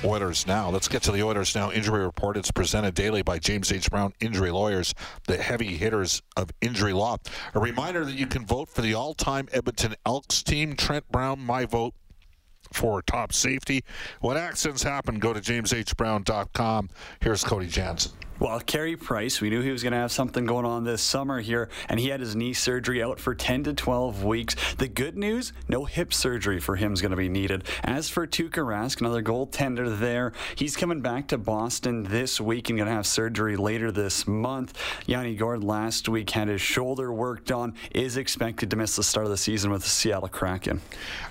Oilers 0.05 0.47
Now. 0.47 0.71
Let's 0.71 0.89
get 0.89 1.03
to 1.03 1.13
the 1.13 1.23
Oilers 1.23 1.55
Now 1.55 1.73
injury 1.73 2.05
report. 2.05 2.37
It's 2.37 2.51
presented 2.51 2.95
daily 2.95 3.23
by 3.23 3.39
James 3.39 3.73
H. 3.73 3.91
Brown 3.91 4.13
Injury 4.21 4.51
Lawyers, 4.51 4.95
the 5.27 5.37
heavy 5.37 5.77
hitters 5.77 6.23
of 6.37 6.51
injury 6.61 6.93
law. 6.93 7.17
A 7.55 7.61
reminder 7.61 8.05
that 8.05 8.15
you 8.15 8.27
can 8.27 8.47
vote 8.47 8.69
for 8.69 8.83
the 8.83 8.95
all 8.95 9.15
time 9.15 9.49
Edmonton 9.53 9.95
Elks 10.07 10.43
team. 10.43 10.77
Trent 10.77 11.11
Brown, 11.11 11.41
my 11.41 11.65
vote 11.65 11.95
for 12.73 13.03
top 13.03 13.33
safety. 13.33 13.83
When 14.21 14.37
accidents 14.37 14.83
happen, 14.83 15.19
go 15.19 15.33
to 15.33 15.41
jameshbrown.com. 15.41 16.91
Here's 17.21 17.43
Cody 17.43 17.67
Jansen. 17.67 18.13
Well, 18.41 18.61
Carey 18.61 18.95
Price, 18.95 19.41
we 19.41 19.51
knew 19.51 19.63
he 19.63 19.73
was 19.73 19.83
going 19.83 19.95
to 19.95 19.99
have 19.99 20.13
something 20.13 20.47
going 20.47 20.65
on 20.65 20.85
this 20.85 21.03
summer 21.03 21.41
here, 21.41 21.69
and 21.89 21.99
he 21.99 22.11
had 22.11 22.21
his 22.21 22.37
knee 22.37 22.53
surgery 22.53 23.03
out 23.03 23.19
for 23.19 23.35
10 23.35 23.65
to 23.65 23.75
12 23.75 24.23
weeks. 24.23 24.55
The 24.75 24.87
good 24.87 25.19
news, 25.19 25.53
no 25.67 25.87
hip 25.87 26.15
surgery 26.15 26.61
for 26.61 26.77
him 26.77 26.93
is 26.93 27.01
going 27.01 27.11
to 27.11 27.17
be 27.17 27.29
needed. 27.29 27.65
As 27.83 28.09
for 28.09 28.29
Tuukka 28.29 28.65
Rask, 28.65 29.01
another 29.01 29.25
goaltender 29.25 29.99
there, 29.99 30.33
he's 30.55 30.77
coming 30.77 31.01
back 31.01 31.27
to 31.29 31.39
Boston 31.39 32.05
this 32.05 32.41
week 32.41 32.69
and 32.69 32.79
going 32.79 32.89
to 32.89 32.95
have 32.95 33.09
surgery 33.09 33.57
later 33.57 33.91
this 33.91 34.29
month. 34.29 34.79
Yanni 35.07 35.35
Gourde 35.35 35.65
last 35.65 36.09
week 36.09 36.31
had 36.31 36.47
his 36.47 36.61
shoulder 36.61 37.13
worked 37.13 37.51
on, 37.51 37.75
is 37.91 38.17
expected 38.17 38.71
to 38.71 38.77
miss 38.77 38.95
the 38.95 39.03
start 39.03 39.27
of 39.27 39.31
the 39.31 39.37
season 39.37 39.73
with 39.73 39.83
the 39.83 39.89
Seattle 39.89 40.29
Kraken. 40.29 40.81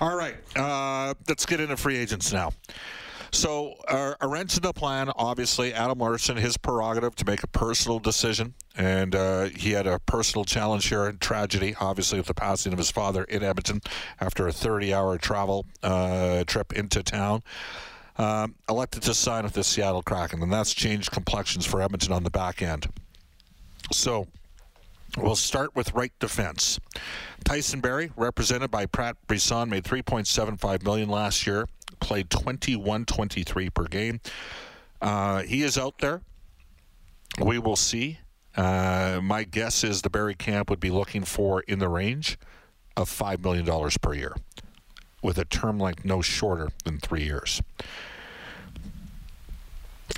All 0.02 0.14
right, 0.14 0.36
uh, 0.56 1.14
let's 1.26 1.46
get 1.46 1.58
into 1.58 1.78
free 1.78 1.96
agents 1.96 2.34
now. 2.34 2.52
So, 3.30 3.74
uh, 3.88 4.14
the 4.20 4.72
plan, 4.74 5.10
obviously, 5.16 5.74
Adam 5.74 5.98
Larsson, 5.98 6.36
his 6.36 6.56
prerogative 6.56 7.14
to 7.16 7.24
make 7.26 7.42
a 7.42 7.46
personal 7.46 7.98
decision. 7.98 8.54
And 8.76 9.14
uh, 9.14 9.44
he 9.44 9.72
had 9.72 9.86
a 9.86 9.98
personal 9.98 10.44
challenge 10.44 10.88
here 10.88 11.08
in 11.08 11.18
tragedy, 11.18 11.74
obviously, 11.80 12.18
with 12.18 12.26
the 12.26 12.34
passing 12.34 12.72
of 12.72 12.78
his 12.78 12.90
father 12.90 13.24
in 13.24 13.42
Edmonton 13.42 13.80
after 14.20 14.46
a 14.48 14.52
30 14.52 14.94
hour 14.94 15.18
travel 15.18 15.66
uh, 15.82 16.44
trip 16.44 16.72
into 16.72 17.02
town. 17.02 17.42
Um, 18.16 18.56
elected 18.68 19.02
to 19.02 19.14
sign 19.14 19.44
with 19.44 19.52
the 19.52 19.62
Seattle 19.62 20.02
Kraken, 20.02 20.42
and 20.42 20.52
that's 20.52 20.74
changed 20.74 21.12
complexions 21.12 21.64
for 21.64 21.80
Edmonton 21.80 22.12
on 22.12 22.24
the 22.24 22.30
back 22.30 22.62
end. 22.62 22.88
So, 23.92 24.26
We'll 25.16 25.36
start 25.36 25.74
with 25.74 25.94
right 25.94 26.12
defense. 26.20 26.78
Tyson 27.44 27.80
Barrie, 27.80 28.12
represented 28.16 28.70
by 28.70 28.86
Pat 28.86 29.16
Brisson, 29.26 29.70
made 29.70 29.84
3.75 29.84 30.84
million 30.84 31.08
last 31.08 31.46
year. 31.46 31.66
Played 32.00 32.30
21 32.30 33.04
23 33.04 33.70
per 33.70 33.84
game. 33.84 34.20
Uh, 35.00 35.42
he 35.42 35.62
is 35.62 35.78
out 35.78 35.98
there. 35.98 36.22
We 37.40 37.58
will 37.58 37.76
see. 37.76 38.18
Uh, 38.56 39.20
my 39.22 39.44
guess 39.44 39.84
is 39.84 40.02
the 40.02 40.10
Barrie 40.10 40.34
camp 40.34 40.70
would 40.70 40.80
be 40.80 40.90
looking 40.90 41.24
for 41.24 41.60
in 41.62 41.78
the 41.78 41.88
range 41.88 42.38
of 42.96 43.08
$5 43.08 43.42
million 43.44 43.90
per 44.02 44.14
year 44.14 44.34
with 45.22 45.38
a 45.38 45.44
term 45.44 45.78
length 45.78 46.04
no 46.04 46.20
shorter 46.20 46.70
than 46.84 46.98
three 46.98 47.22
years. 47.22 47.62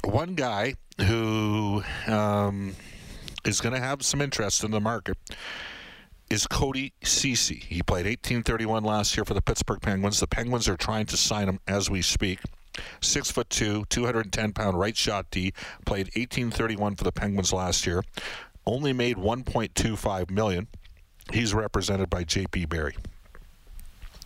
One 0.04 0.34
guy 0.34 0.74
who 1.06 1.82
um, 2.06 2.74
is 3.44 3.60
going 3.60 3.74
to 3.74 3.80
have 3.80 4.02
some 4.02 4.20
interest 4.20 4.64
in 4.64 4.70
the 4.70 4.80
market 4.80 5.18
is 6.30 6.46
Cody 6.46 6.92
Ceci. 7.02 7.56
He 7.56 7.82
played 7.82 8.06
1831 8.06 8.84
last 8.84 9.16
year 9.16 9.24
for 9.24 9.34
the 9.34 9.42
Pittsburgh 9.42 9.80
Penguins. 9.82 10.20
The 10.20 10.28
Penguins 10.28 10.68
are 10.68 10.76
trying 10.76 11.06
to 11.06 11.16
sign 11.16 11.48
him 11.48 11.58
as 11.66 11.90
we 11.90 12.00
speak. 12.02 12.38
Six 13.00 13.30
foot 13.32 13.50
two, 13.50 13.84
210 13.90 14.52
pound 14.52 14.78
right 14.78 14.96
shot 14.96 15.26
D. 15.32 15.52
Played 15.84 16.06
1831 16.06 16.94
for 16.94 17.04
the 17.04 17.12
Penguins 17.12 17.52
last 17.52 17.84
year. 17.84 18.04
Only 18.64 18.92
made 18.92 19.16
1.25 19.16 20.30
million. 20.30 20.68
He's 21.32 21.52
represented 21.52 22.08
by 22.08 22.22
J.P. 22.24 22.66
Barry. 22.66 22.96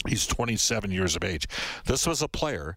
He's 0.06 0.26
27 0.26 0.90
years 0.90 1.16
of 1.16 1.24
age. 1.24 1.48
This 1.86 2.06
was 2.06 2.20
a 2.20 2.28
player 2.28 2.76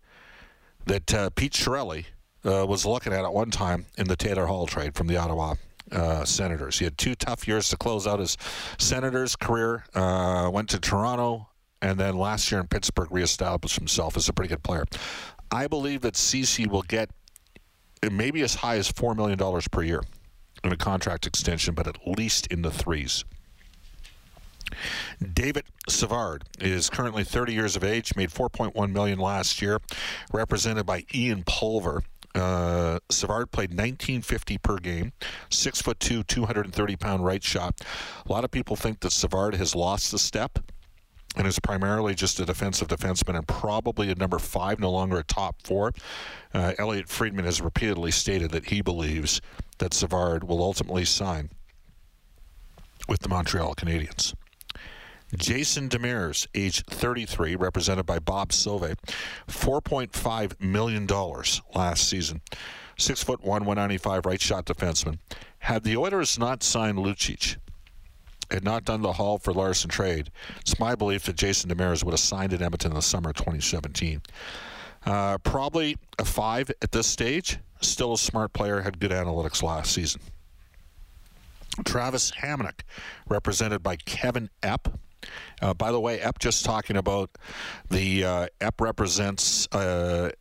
that 0.86 1.14
uh, 1.14 1.30
Pete 1.32 1.52
Chiarelli 1.52 2.06
uh, 2.46 2.66
was 2.66 2.86
looking 2.86 3.12
at 3.12 3.26
at 3.26 3.34
one 3.34 3.52
time 3.52 3.88
in 3.98 4.08
the 4.08 4.16
Taylor 4.16 4.46
Hall 4.46 4.68
trade 4.68 4.96
from 4.96 5.08
the 5.08 5.18
Ottawa 5.18 5.56
uh, 5.92 6.26
Senators. 6.26 6.80
He 6.80 6.86
had 6.86 6.98
two 6.98 7.16
tough 7.16 7.48
years 7.48 7.70
to 7.70 7.78
close 7.78 8.08
out 8.08 8.20
his 8.20 8.38
Senators 8.78 9.36
career. 9.36 9.86
Uh, 9.94 10.50
went 10.52 10.70
to 10.70 10.80
Toronto, 10.80 11.50
and 11.82 12.00
then 12.00 12.18
last 12.18 12.52
year 12.52 12.62
in 12.62 12.68
Pittsburgh 12.68 13.12
reestablished 13.12 13.78
himself 13.78 14.18
as 14.18 14.30
a 14.30 14.34
pretty 14.34 14.50
good 14.50 14.64
player. 14.64 14.86
I 15.52 15.68
believe 15.68 16.02
that 16.02 16.16
Ceci 16.16 16.68
will 16.68 16.82
get 16.82 17.10
maybe 18.12 18.42
as 18.42 18.56
high 18.56 18.78
as 18.78 18.92
four 18.92 19.16
million 19.16 19.38
dollars 19.38 19.68
per 19.68 19.82
year 19.82 20.02
in 20.64 20.72
a 20.72 20.78
contract 20.78 21.26
extension, 21.26 21.74
but 21.74 21.88
at 21.88 21.96
least 22.06 22.48
in 22.48 22.62
the 22.62 22.72
threes. 22.72 23.24
David 25.34 25.64
Savard 25.88 26.44
is 26.60 26.90
currently 26.90 27.24
30 27.24 27.54
years 27.54 27.76
of 27.76 27.84
age, 27.84 28.16
made 28.16 28.30
4.1 28.30 28.92
million 28.92 29.20
last 29.20 29.62
year, 29.62 29.80
represented 30.34 30.86
by 30.86 31.06
Ian 31.14 31.44
Pulver. 31.46 32.04
Uh, 32.38 33.00
Savard 33.10 33.52
played 33.52 33.72
1950 33.72 34.58
per 34.60 34.78
game, 34.78 35.12
six 35.50 35.82
foot 35.82 36.00
two, 36.00 36.24
230 36.24 36.96
pound 36.96 37.26
right 37.26 37.44
shot. 37.44 37.82
A 38.26 38.32
lot 38.32 38.44
of 38.44 38.52
people 38.52 38.76
think 38.76 39.00
that 39.02 39.12
Savard 39.12 39.56
has 39.56 39.76
lost 39.76 40.12
the 40.12 40.20
step 40.20 40.60
and 41.36 41.46
is 41.46 41.60
primarily 41.60 42.16
just 42.16 42.40
a 42.40 42.46
defensive 42.46 42.88
defenseman 42.88 43.38
and 43.38 43.48
probably 43.48 44.10
a 44.12 44.16
number 44.16 44.40
five, 44.40 44.80
no 44.80 44.92
longer 44.92 45.20
a 45.20 45.24
top 45.24 45.56
four. 45.64 45.92
Uh, 46.54 46.74
Elliotte 46.80 47.10
Friedman 47.10 47.46
has 47.46 47.62
repeatedly 47.62 48.12
stated 48.12 48.52
that 48.52 48.66
he 48.66 48.82
believes 48.82 49.42
that 49.78 49.94
Savard 49.94 50.44
will 50.44 50.62
ultimately 50.62 51.06
sign 51.06 51.50
with 53.08 53.20
the 53.22 53.30
Montreal 53.30 53.76
Canadiens. 53.76 54.34
Jason 55.36 55.90
Demers, 55.90 56.48
age 56.56 56.84
33, 56.86 57.56
represented 57.56 58.06
by 58.06 58.20
Bob 58.20 58.54
Sauve, 58.54 58.96
$4.5 59.48 60.62
million 60.62 61.08
last 61.76 62.08
season. 62.08 62.42
Six 62.98 63.24
foot 63.24 63.42
one, 63.42 63.66
195 63.66 64.26
right 64.26 64.42
shot 64.42 64.66
defenseman. 64.66 65.20
Had 65.60 65.84
the 65.84 65.98
Oilers 65.98 66.40
not 66.40 66.64
signed 66.64 66.98
Lucic, 66.98 67.58
had 68.50 68.64
not 68.64 68.86
done 68.86 69.02
the 69.02 69.14
haul 69.14 69.38
for 69.38 69.54
Larsson 69.54 69.90
trade, 69.90 70.32
it's 70.62 70.80
my 70.80 70.96
belief 70.96 71.24
that 71.24 71.36
Jason 71.36 71.70
Demers 71.70 72.04
would 72.04 72.14
have 72.14 72.20
signed 72.20 72.54
in 72.54 72.64
Edmonton 72.64 72.92
in 72.92 72.96
the 72.96 73.02
summer 73.02 73.30
of 73.32 73.36
2017. 73.36 74.22
Uh, 75.06 75.38
probably 75.40 75.98
a 76.18 76.26
five 76.26 76.72
at 76.82 76.92
this 76.92 77.08
stage. 77.08 77.60
Still 77.82 78.14
a 78.14 78.18
smart 78.18 78.54
player, 78.54 78.82
had 78.82 79.00
good 79.00 79.12
analytics 79.12 79.62
last 79.62 79.94
season. 79.94 80.22
Travis 81.86 82.32
Hamonic, 82.32 82.82
represented 83.30 83.84
by 83.84 83.98
Kevin 83.98 84.50
Epp, 84.64 84.92
uh, 85.62 85.74
by 85.74 85.92
the 85.92 86.00
way, 86.00 86.20
Epp 86.20 86.40
just 86.40 86.66
talking 86.66 86.98
about 86.98 87.38
the 87.90 88.24
uh, 88.24 88.48
Epp 88.62 88.80
represents 88.80 89.68
uh, 89.72 90.32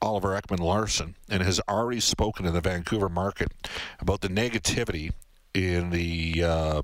Oliver 0.00 0.40
Ekman 0.40 0.60
Larsson 0.60 1.16
and 1.28 1.42
has 1.42 1.60
already 1.68 2.00
spoken 2.00 2.46
in 2.46 2.52
the 2.52 2.60
Vancouver 2.60 3.08
market 3.08 3.52
about 4.00 4.20
the 4.20 4.28
negativity 4.28 5.12
in 5.54 5.90
the 5.90 6.42
uh, 6.44 6.82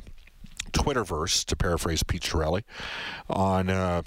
Twitterverse, 0.73 1.45
to 1.47 1.57
paraphrase 1.57 2.03
Pete 2.03 2.23
Chiarelli, 2.23 2.63
on 3.29 3.71
uh, 3.71 4.03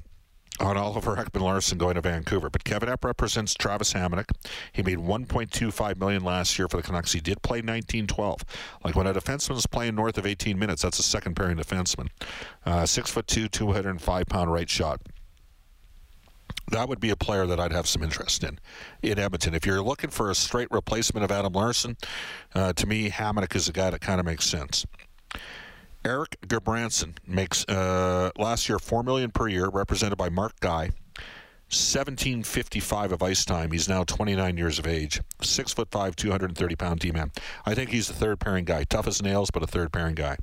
on 0.61 0.77
Oliver 0.77 1.15
Ekman 1.15 1.41
Larsson 1.41 1.77
going 1.77 1.95
to 1.95 2.01
Vancouver. 2.01 2.49
But 2.49 2.63
Kevin 2.63 2.87
Epp 2.87 3.03
represents 3.03 3.53
Travis 3.53 3.93
Hamonic. 3.93 4.29
He 4.71 4.83
made 4.83 4.99
1.25 4.99 5.97
million 5.97 6.23
last 6.23 6.57
year 6.57 6.67
for 6.67 6.77
the 6.77 6.83
Canucks. 6.83 7.11
He 7.11 7.19
did 7.19 7.41
play 7.41 7.61
19-12. 7.61 8.43
Like 8.83 8.95
when 8.95 9.07
a 9.07 9.13
defenseman 9.13 9.57
is 9.57 9.67
playing 9.67 9.95
north 9.95 10.17
of 10.17 10.25
18 10.25 10.57
minutes, 10.57 10.83
that's 10.83 10.99
a 10.99 11.03
second 11.03 11.35
pairing 11.35 11.57
defenseman. 11.57 12.09
Uh, 12.65 12.85
six 12.85 13.09
foot 13.09 13.27
two, 13.27 13.47
205 13.47 14.25
pound 14.27 14.53
right 14.53 14.69
shot. 14.69 15.01
That 16.69 16.87
would 16.87 16.99
be 16.99 17.09
a 17.09 17.15
player 17.15 17.45
that 17.47 17.59
I'd 17.59 17.71
have 17.71 17.87
some 17.87 18.03
interest 18.03 18.43
in 18.43 18.59
in 19.01 19.19
Edmonton. 19.19 19.53
If 19.53 19.65
you're 19.65 19.81
looking 19.81 20.09
for 20.09 20.29
a 20.29 20.35
straight 20.35 20.69
replacement 20.71 21.23
of 21.23 21.31
Adam 21.31 21.53
Larsson, 21.53 21.97
uh, 22.53 22.71
to 22.73 22.87
me, 22.87 23.09
Hamonic 23.09 23.55
is 23.55 23.67
a 23.67 23.73
guy 23.73 23.89
that 23.89 23.99
kind 23.99 24.19
of 24.19 24.25
makes 24.25 24.45
sense. 24.45 24.85
Erik 26.03 26.37
Gudbranson 26.47 27.15
makes 27.27 27.63
uh, 27.67 28.31
last 28.37 28.67
year 28.67 28.79
four 28.79 29.03
million 29.03 29.31
per 29.31 29.47
year, 29.47 29.69
represented 29.69 30.17
by 30.17 30.29
Mark 30.29 30.59
Guy. 30.59 30.91
1755 31.71 33.13
of 33.13 33.23
ice 33.23 33.45
time. 33.45 33.71
He's 33.71 33.87
now 33.87 34.03
29 34.03 34.57
years 34.57 34.77
of 34.77 34.85
age. 34.85 35.21
Six 35.41 35.71
foot 35.71 35.89
five, 35.89 36.17
230 36.17 36.75
pound 36.75 36.99
D 36.99 37.11
man. 37.11 37.31
I 37.65 37.73
think 37.75 37.91
he's 37.91 38.07
the 38.07 38.13
third 38.13 38.41
pairing 38.41 38.65
guy. 38.65 38.83
Tough 38.83 39.07
as 39.07 39.21
nails, 39.21 39.51
but 39.51 39.63
a 39.63 39.67
third 39.67 39.93
pairing 39.93 40.15
guy. 40.15 40.35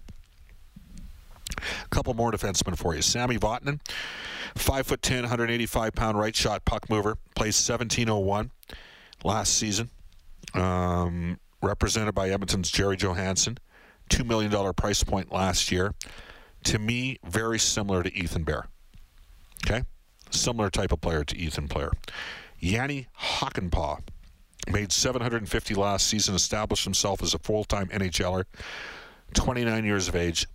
A 1.59 1.89
couple 1.91 2.15
more 2.15 2.33
defensemen 2.33 2.79
for 2.79 2.95
you. 2.95 3.03
Sammy 3.03 3.37
Vatanen, 3.37 3.81
five 4.55 4.87
foot 4.87 5.03
10, 5.03 5.23
185 5.25 5.93
pound 5.93 6.19
right 6.19 6.35
shot 6.35 6.65
puck 6.65 6.89
mover. 6.89 7.17
Plays 7.35 7.57
1701 7.69 8.51
last 9.23 9.55
season. 9.55 9.91
Um, 10.55 11.39
represented 11.63 12.15
by 12.15 12.31
Edmonton's 12.31 12.71
Jerry 12.71 12.97
Johansson. 12.97 13.59
$2 14.09 14.27
million 14.27 14.75
price 14.75 15.03
point 15.05 15.33
last 15.33 15.71
year. 15.71 15.95
To 16.65 16.79
me, 16.79 17.19
very 17.25 17.59
similar 17.59 18.03
to 18.03 18.15
Ethan 18.15 18.45
Bear. 18.45 18.67
Okay? 19.67 19.85
Similar 20.31 20.71
type 20.71 20.93
of 20.93 21.01
player 21.01 21.25
to 21.25 21.37
Ethan 21.37 21.69
Player. 21.69 21.93
Jani 22.59 23.07
Hakanpää 23.19 24.01
made 24.71 24.93
750 24.93 25.75
last 25.75 26.07
season, 26.07 26.35
established 26.35 26.85
himself 26.85 27.23
as 27.23 27.35
a 27.35 27.39
full-time 27.39 27.89
NHLer, 27.89 28.45
29 29.35 29.85
years 29.85 30.09
of 30.09 30.17
age. 30.17 30.47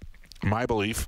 My 0.44 0.66
belief 0.66 1.08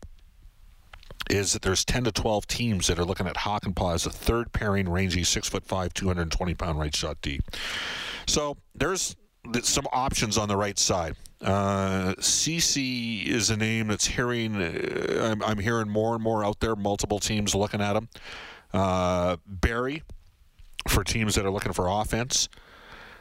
is 1.29 1.53
that 1.53 1.61
there's 1.61 1.83
10 1.83 2.05
to 2.05 2.11
12 2.11 2.47
teams 2.47 2.87
that 2.87 2.99
are 2.99 3.05
looking 3.05 3.27
at 3.27 3.35
Hakanpää 3.35 3.93
as 3.93 4.05
a 4.05 4.09
third 4.11 4.51
pairing, 4.53 4.87
rangy, 4.87 5.23
six 5.23 5.49
foot 5.49 5.65
five, 5.65 5.93
220 5.93 6.53
pound 6.53 6.79
right 6.79 6.95
shot 6.95 7.17
D. 7.21 7.39
So 8.27 8.57
there's 8.73 9.15
some 9.63 9.87
options 9.91 10.37
on 10.37 10.47
the 10.47 10.57
right 10.57 10.77
side. 10.77 11.15
Uh, 11.41 12.13
Ceci 12.19 13.21
is 13.21 13.49
a 13.49 13.57
name 13.57 13.87
that's 13.87 14.07
hearing. 14.07 14.55
Uh, 14.55 15.31
I'm, 15.31 15.43
I'm, 15.43 15.59
hearing 15.59 15.89
more 15.89 16.15
and 16.15 16.23
more 16.23 16.43
out 16.43 16.59
there. 16.59 16.75
Multiple 16.75 17.19
teams 17.19 17.53
looking 17.53 17.81
at 17.81 17.95
him. 17.95 18.09
Uh, 18.73 19.37
Barrie 19.45 20.03
for 20.87 21.03
teams 21.03 21.35
that 21.35 21.45
are 21.45 21.51
looking 21.51 21.73
for 21.73 21.87
offense. 21.87 22.49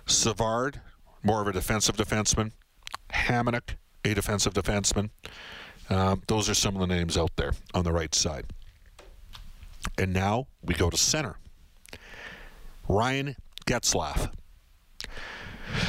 Savard, 0.07 0.81
more 1.23 1.41
of 1.41 1.49
a 1.49 1.53
defensive 1.53 1.97
defenseman. 1.97 2.53
Hamonic, 3.13 3.77
a 4.05 4.15
defensive 4.15 4.55
defenseman. 4.55 5.11
Uh, 5.91 6.17
those 6.29 6.49
are 6.49 6.55
some 6.55 6.75
of 6.75 6.81
the 6.81 6.87
names 6.87 7.17
out 7.17 7.31
there 7.37 7.53
on 7.75 7.85
the 7.85 7.93
right 7.93 8.15
side. 8.15 8.47
And 9.99 10.13
now 10.13 10.47
we 10.63 10.75
go 10.75 10.89
to 10.89 10.97
center. 10.97 11.37
Ryan 12.89 13.37
Getzlaf. 13.67 14.31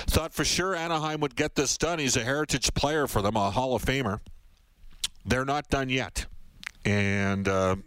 Thought 0.08 0.34
for 0.34 0.44
sure 0.44 0.76
Anaheim 0.76 1.20
would 1.22 1.36
get 1.36 1.56
this 1.56 1.78
done. 1.78 2.00
He's 2.00 2.18
a 2.18 2.24
heritage 2.24 2.74
player 2.74 3.08
for 3.08 3.22
them, 3.22 3.36
a 3.36 3.52
Hall 3.52 3.76
of 3.76 3.84
Famer. 3.84 4.20
They're 5.26 5.46
not 5.46 5.70
done 5.70 5.90
yet. 5.90 6.26
And 6.84 7.48
uh, 7.48 7.78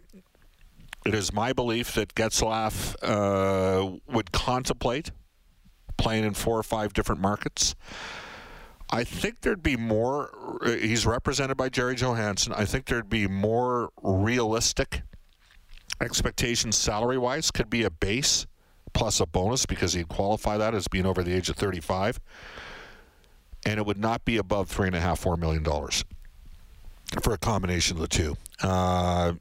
it 1.05 1.13
is 1.13 1.31
my 1.33 1.53
belief 1.53 1.93
that 1.93 2.13
Getzlaf 2.15 2.95
uh, 3.01 3.97
would 4.07 4.31
contemplate 4.31 5.11
playing 5.97 6.23
in 6.23 6.33
four 6.33 6.57
or 6.57 6.63
five 6.63 6.93
different 6.93 7.21
markets. 7.21 7.75
I 8.91 9.03
think 9.03 9.41
there'd 9.41 9.61
be 9.61 9.77
more. 9.77 10.59
He's 10.65 11.05
represented 11.05 11.57
by 11.57 11.69
Jerry 11.69 11.95
Johansson. 11.95 12.53
I 12.53 12.65
think 12.65 12.85
there'd 12.85 13.09
be 13.09 13.27
more 13.27 13.89
realistic 14.01 15.03
expectations 16.01 16.75
salary 16.75 17.17
wise, 17.17 17.51
could 17.51 17.69
be 17.69 17.83
a 17.83 17.89
base 17.91 18.47
plus 18.93 19.19
a 19.19 19.25
bonus 19.25 19.65
because 19.65 19.93
he'd 19.93 20.07
qualify 20.07 20.57
that 20.57 20.73
as 20.73 20.87
being 20.87 21.05
over 21.05 21.23
the 21.23 21.33
age 21.33 21.49
of 21.49 21.55
35. 21.55 22.19
And 23.65 23.79
it 23.79 23.85
would 23.85 23.99
not 23.99 24.25
be 24.25 24.37
above 24.37 24.69
three 24.69 24.87
and 24.87 24.95
a 24.95 24.99
half, 24.99 25.19
four 25.19 25.37
million 25.37 25.63
dollars 25.63 26.03
for 27.21 27.33
a 27.33 27.37
combination 27.37 27.97
of 27.97 28.01
the 28.01 28.07
two. 28.07 28.37
Uh, 28.61 29.33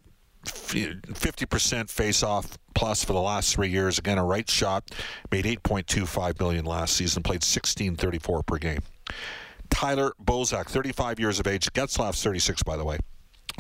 50% 0.45 1.90
face 1.90 2.23
off 2.23 2.59
plus 2.75 3.05
for 3.05 3.12
the 3.12 3.21
last 3.21 3.55
three 3.55 3.69
years. 3.69 3.99
Again, 3.99 4.19
a 4.19 4.25
right 4.25 4.49
shot. 4.49 4.90
Made 5.31 5.45
8.25 5.45 6.38
million 6.40 6.64
last 6.64 6.97
season. 6.97 7.23
Played 7.23 7.43
16.34 7.43 8.47
per 8.47 8.57
game. 8.57 8.81
Tyler 9.71 10.12
Bozak, 10.23 10.67
35 10.67 11.21
years 11.21 11.40
of 11.40 11.47
age. 11.47 11.71
Getzlaf's 11.73 12.23
36, 12.23 12.62
by 12.62 12.76
the 12.76 12.85
way. 12.85 12.99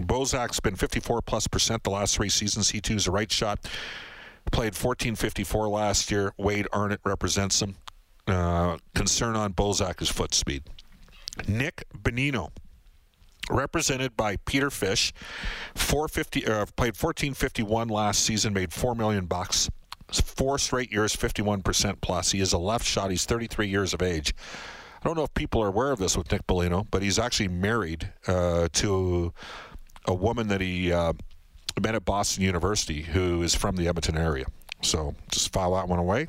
Bozak's 0.00 0.60
been 0.60 0.76
54 0.76 1.22
plus 1.22 1.48
percent 1.48 1.82
the 1.82 1.90
last 1.90 2.16
three 2.16 2.28
seasons. 2.28 2.70
He 2.70 2.80
too 2.80 2.94
is 2.94 3.06
a 3.06 3.10
right 3.10 3.30
shot. 3.30 3.58
Played 4.52 4.72
14.54 4.72 5.70
last 5.70 6.10
year. 6.10 6.32
Wade 6.36 6.66
Arnott 6.72 7.00
represents 7.04 7.60
him. 7.60 7.76
Uh, 8.26 8.76
concern 8.94 9.36
on 9.36 9.52
Bozak 9.52 10.02
is 10.02 10.08
foot 10.08 10.34
speed. 10.34 10.64
Nick 11.46 11.84
Bonino, 11.96 12.50
represented 13.50 14.16
by 14.16 14.36
Peter 14.44 14.70
Fish, 14.70 15.12
450 15.74 16.46
uh, 16.46 16.66
played 16.76 16.96
1451 16.96 17.88
last 17.88 18.24
season, 18.24 18.52
made 18.52 18.72
4 18.72 18.94
million 18.94 19.26
bucks. 19.26 19.70
Four 20.10 20.58
straight 20.58 20.90
years, 20.90 21.14
51% 21.14 22.00
plus. 22.00 22.32
He 22.32 22.40
is 22.40 22.54
a 22.54 22.58
left 22.58 22.86
shot. 22.86 23.10
He's 23.10 23.26
33 23.26 23.68
years 23.68 23.92
of 23.92 24.00
age. 24.00 24.34
I 25.02 25.06
don't 25.06 25.16
know 25.16 25.24
if 25.24 25.34
people 25.34 25.62
are 25.62 25.68
aware 25.68 25.92
of 25.92 25.98
this 25.98 26.16
with 26.16 26.32
Nick 26.32 26.46
Bonino, 26.46 26.86
but 26.90 27.02
he's 27.02 27.18
actually 27.18 27.48
married 27.48 28.10
uh, 28.26 28.68
to 28.72 29.32
a 30.06 30.14
woman 30.14 30.48
that 30.48 30.60
he 30.60 30.92
uh, 30.92 31.12
met 31.80 31.94
at 31.94 32.04
Boston 32.04 32.44
University 32.44 33.02
who 33.02 33.42
is 33.42 33.54
from 33.54 33.76
the 33.76 33.88
Edmonton 33.88 34.16
area. 34.16 34.46
So 34.82 35.14
just 35.30 35.52
file 35.52 35.74
that 35.74 35.88
one 35.88 35.98
away. 35.98 36.28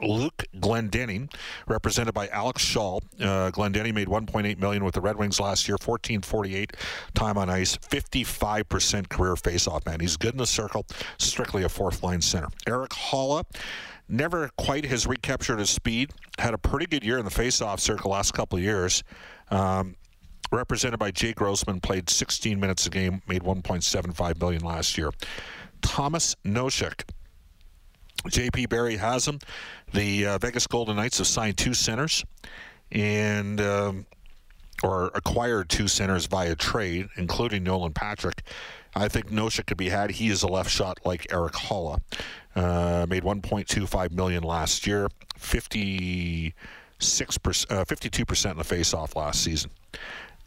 Luke 0.00 0.44
Glendening, 0.56 1.32
represented 1.66 2.14
by 2.14 2.28
Alex 2.28 2.62
Shaw. 2.62 3.00
Uh, 3.20 3.50
made 3.56 4.08
1.8 4.08 4.58
million 4.58 4.84
with 4.84 4.94
the 4.94 5.00
Red 5.00 5.16
Wings 5.16 5.38
last 5.38 5.68
year, 5.68 5.76
14.48 5.76 6.70
time 7.14 7.36
on 7.36 7.50
ice, 7.50 7.76
55% 7.76 9.08
career 9.08 9.34
faceoff 9.34 9.84
man. 9.84 10.00
He's 10.00 10.16
good 10.16 10.32
in 10.32 10.38
the 10.38 10.46
circle, 10.46 10.86
strictly 11.18 11.64
a 11.64 11.68
fourth 11.68 12.02
line 12.02 12.22
center. 12.22 12.48
Erik 12.66 12.90
Haula 12.90 13.44
never 14.08 14.50
quite 14.56 14.86
has 14.86 15.06
recaptured 15.06 15.58
his 15.58 15.70
speed. 15.70 16.10
Had 16.38 16.54
a 16.54 16.58
pretty 16.58 16.86
good 16.86 17.04
year 17.04 17.18
in 17.18 17.24
the 17.24 17.30
faceoff 17.30 17.80
circle 17.80 18.12
last 18.12 18.32
couple 18.32 18.58
of 18.58 18.64
years. 18.64 19.02
Um, 19.50 19.96
represented 20.52 20.98
by 20.98 21.10
Jay 21.10 21.32
Grossman, 21.32 21.80
played 21.80 22.08
16 22.08 22.60
minutes 22.60 22.86
a 22.86 22.90
game, 22.90 23.22
made 23.26 23.42
1.75 23.42 24.40
million 24.40 24.62
last 24.62 24.96
year. 24.96 25.10
Tomas 25.80 26.36
Nosek 26.44 27.02
JP 28.28 28.68
Barry 28.68 28.96
has 28.96 29.26
him. 29.26 29.38
The 29.92 30.26
uh, 30.26 30.38
Vegas 30.38 30.66
Golden 30.66 30.96
Knights 30.96 31.18
have 31.18 31.26
signed 31.26 31.58
two 31.58 31.74
centers 31.74 32.24
and 32.90 33.60
um, 33.60 34.06
or 34.82 35.10
acquired 35.14 35.68
two 35.68 35.88
centers 35.88 36.26
via 36.26 36.54
trade, 36.54 37.08
including 37.16 37.64
Nolan 37.64 37.92
Patrick. 37.92 38.42
I 38.94 39.08
think 39.08 39.30
Nosha 39.30 39.62
could 39.62 39.78
be 39.78 39.88
had. 39.88 40.10
He 40.10 40.28
is 40.28 40.42
a 40.42 40.48
left 40.48 40.70
shot 40.70 40.98
like 41.04 41.32
Erik 41.32 41.54
Haula. 41.54 41.98
Uh, 42.54 43.06
made 43.08 43.22
1.25 43.22 44.12
million 44.12 44.42
last 44.42 44.86
year, 44.86 45.08
56 45.36 47.38
percent, 47.38 47.72
uh, 47.72 47.84
52 47.86 48.26
percent 48.26 48.52
in 48.52 48.58
the 48.58 48.64
face-off 48.64 49.16
last 49.16 49.42
season. 49.42 49.70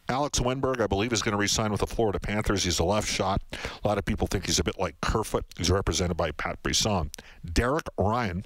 Alex 0.08 0.38
Wennberg, 0.38 0.80
I 0.80 0.86
believe, 0.86 1.12
is 1.12 1.22
going 1.22 1.32
to 1.32 1.38
resign 1.38 1.72
with 1.72 1.80
the 1.80 1.86
Florida 1.86 2.20
Panthers. 2.20 2.64
He's 2.64 2.78
a 2.78 2.84
left 2.84 3.08
shot. 3.08 3.42
A 3.52 3.88
lot 3.88 3.98
of 3.98 4.04
people 4.04 4.26
think 4.26 4.46
he's 4.46 4.58
a 4.58 4.64
bit 4.64 4.78
like 4.78 5.00
Kerfoot. 5.00 5.44
He's 5.56 5.70
represented 5.70 6.16
by 6.16 6.30
Pat 6.32 6.62
Brisson. 6.62 7.10
Derek 7.52 7.86
Ryan. 7.98 8.44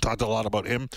Talked 0.00 0.20
a 0.20 0.26
lot 0.26 0.46
about 0.46 0.66
him 0.66 0.88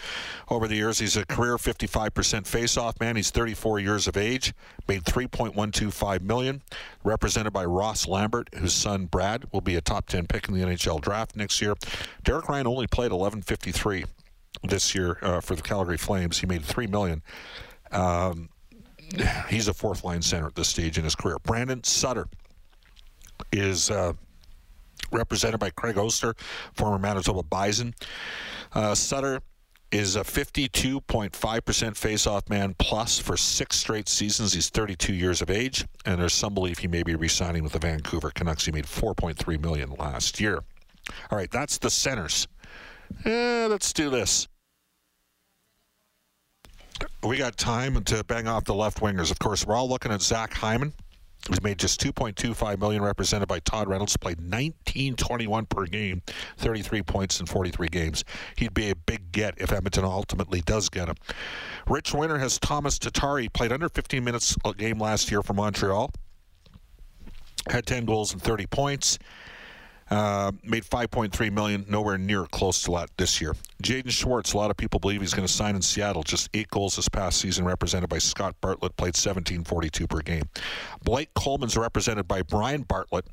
over 0.49 0.67
the 0.67 0.75
years. 0.75 0.97
He's 0.97 1.15
a 1.15 1.23
career 1.23 1.57
55% 1.57 2.47
face-off 2.47 2.99
man. 2.99 3.15
He's 3.15 3.29
34 3.29 3.79
years 3.79 4.07
of 4.07 4.17
age. 4.17 4.51
Made 4.87 5.03
3.125 5.03 6.21
million. 6.21 6.63
Represented 7.03 7.53
by 7.53 7.65
Ross 7.65 8.07
Lambert, 8.07 8.49
whose 8.55 8.73
son 8.73 9.05
Brad 9.05 9.45
will 9.51 9.61
be 9.61 9.75
a 9.75 9.81
top 9.81 10.07
10 10.07 10.25
pick 10.25 10.47
in 10.47 10.55
the 10.55 10.61
NHL 10.61 10.99
draft 11.01 11.35
next 11.35 11.61
year. 11.61 11.75
Derek 12.23 12.49
Ryan 12.49 12.65
only 12.65 12.87
played 12.87 13.11
11.53 13.11 14.05
this 14.63 14.95
year 14.95 15.19
uh, 15.21 15.39
for 15.39 15.55
the 15.55 15.61
Calgary 15.61 15.97
Flames. 15.97 16.39
He 16.39 16.47
made 16.47 16.63
three 16.63 16.87
million. 16.87 17.21
Um, 17.91 18.49
he's 19.49 19.67
a 19.67 19.73
fourth 19.73 20.03
line 20.03 20.21
center 20.21 20.47
at 20.47 20.55
this 20.55 20.67
stage 20.67 20.97
in 20.97 21.03
his 21.03 21.15
career. 21.15 21.37
Brandon 21.43 21.83
Sutter 21.83 22.27
is 23.51 23.89
uh, 23.89 24.13
represented 25.11 25.59
by 25.59 25.69
Craig 25.71 25.97
Oster, 25.97 26.33
former 26.73 26.99
Manitoba 26.99 27.43
Bison. 27.43 27.93
Uh, 28.73 28.93
Sutter 28.93 29.41
is 29.91 30.15
a 30.15 30.21
52.5% 30.21 31.31
faceoff 31.31 32.47
man 32.47 32.75
plus 32.77 33.17
for 33.17 33.35
six 33.35 33.77
straight 33.77 34.07
seasons. 34.07 34.53
He's 34.53 34.69
32 34.69 35.13
years 35.13 35.41
of 35.41 35.49
age, 35.49 35.85
and 36.05 36.21
there's 36.21 36.33
some 36.33 36.53
belief 36.53 36.77
he 36.77 36.87
may 36.87 37.01
be 37.01 37.15
re-signing 37.15 37.63
with 37.63 37.73
the 37.73 37.79
Vancouver 37.79 38.29
Canucks. 38.29 38.65
He 38.65 38.71
made 38.71 38.85
4.3 38.85 39.59
million 39.59 39.89
last 39.97 40.39
year. 40.39 40.59
All 41.31 41.37
right, 41.37 41.49
that's 41.49 41.79
the 41.79 41.89
centers. 41.89 42.47
Eh, 43.25 43.65
let's 43.67 43.91
do 43.91 44.11
this 44.11 44.47
we 47.23 47.37
got 47.37 47.57
time 47.57 48.03
to 48.03 48.23
bang 48.23 48.47
off 48.47 48.65
the 48.65 48.73
left 48.73 48.99
wingers. 48.99 49.31
Of 49.31 49.39
course, 49.39 49.65
we're 49.65 49.75
all 49.75 49.89
looking 49.89 50.11
at 50.11 50.21
Zach 50.21 50.53
Hyman. 50.53 50.93
He's 51.47 51.63
made 51.63 51.79
just 51.79 52.01
2.25 52.01 52.79
million, 52.79 53.01
represented 53.01 53.47
by 53.47 53.59
Todd 53.59 53.87
Reynolds. 53.87 54.15
Played 54.17 54.39
19.21 54.39 55.69
per 55.69 55.85
game, 55.85 56.21
33 56.57 57.01
points 57.03 57.39
in 57.39 57.45
43 57.45 57.87
games. 57.87 58.23
He'd 58.57 58.73
be 58.73 58.89
a 58.89 58.95
big 58.95 59.31
get 59.31 59.55
if 59.57 59.71
Edmonton 59.71 60.03
ultimately 60.03 60.61
does 60.61 60.89
get 60.89 61.07
him. 61.07 61.15
Rich 61.87 62.13
Winter 62.13 62.37
has 62.37 62.59
Tomas 62.59 62.99
Tatar. 62.99 63.49
Played 63.53 63.71
under 63.71 63.89
15 63.89 64.23
minutes 64.23 64.57
a 64.65 64.73
game 64.73 64.99
last 64.99 65.31
year 65.31 65.41
for 65.41 65.53
Montreal. 65.53 66.11
Had 67.69 67.85
10 67.85 68.05
goals 68.05 68.33
and 68.33 68.41
30 68.41 68.67
points. 68.67 69.17
Uh, 70.09 70.51
made 70.63 70.83
5.3 70.83 71.51
million, 71.51 71.85
nowhere 71.87 72.17
near 72.17 72.45
close 72.45 72.81
to 72.81 72.91
that 72.91 73.09
this 73.17 73.39
year. 73.39 73.55
Jaden 73.83 74.09
Schwartz, 74.09 74.53
a 74.53 74.57
lot 74.57 74.71
of 74.71 74.77
people 74.77 74.99
believe 74.99 75.21
he's 75.21 75.35
going 75.35 75.47
to 75.47 75.53
sign 75.53 75.75
in 75.75 75.83
Seattle. 75.83 76.23
Just 76.23 76.49
eight 76.55 76.67
goals 76.69 76.95
this 76.95 77.07
past 77.07 77.39
season, 77.39 77.63
represented 77.63 78.09
by 78.09 78.17
Scott 78.17 78.55
Bartlett, 78.59 78.97
played 78.97 79.13
17.42 79.13 80.09
per 80.09 80.19
game. 80.21 80.49
Blake 81.03 81.31
Coleman's 81.35 81.77
represented 81.77 82.27
by 82.27 82.41
Brian 82.41 82.81
Bartlett 82.81 83.25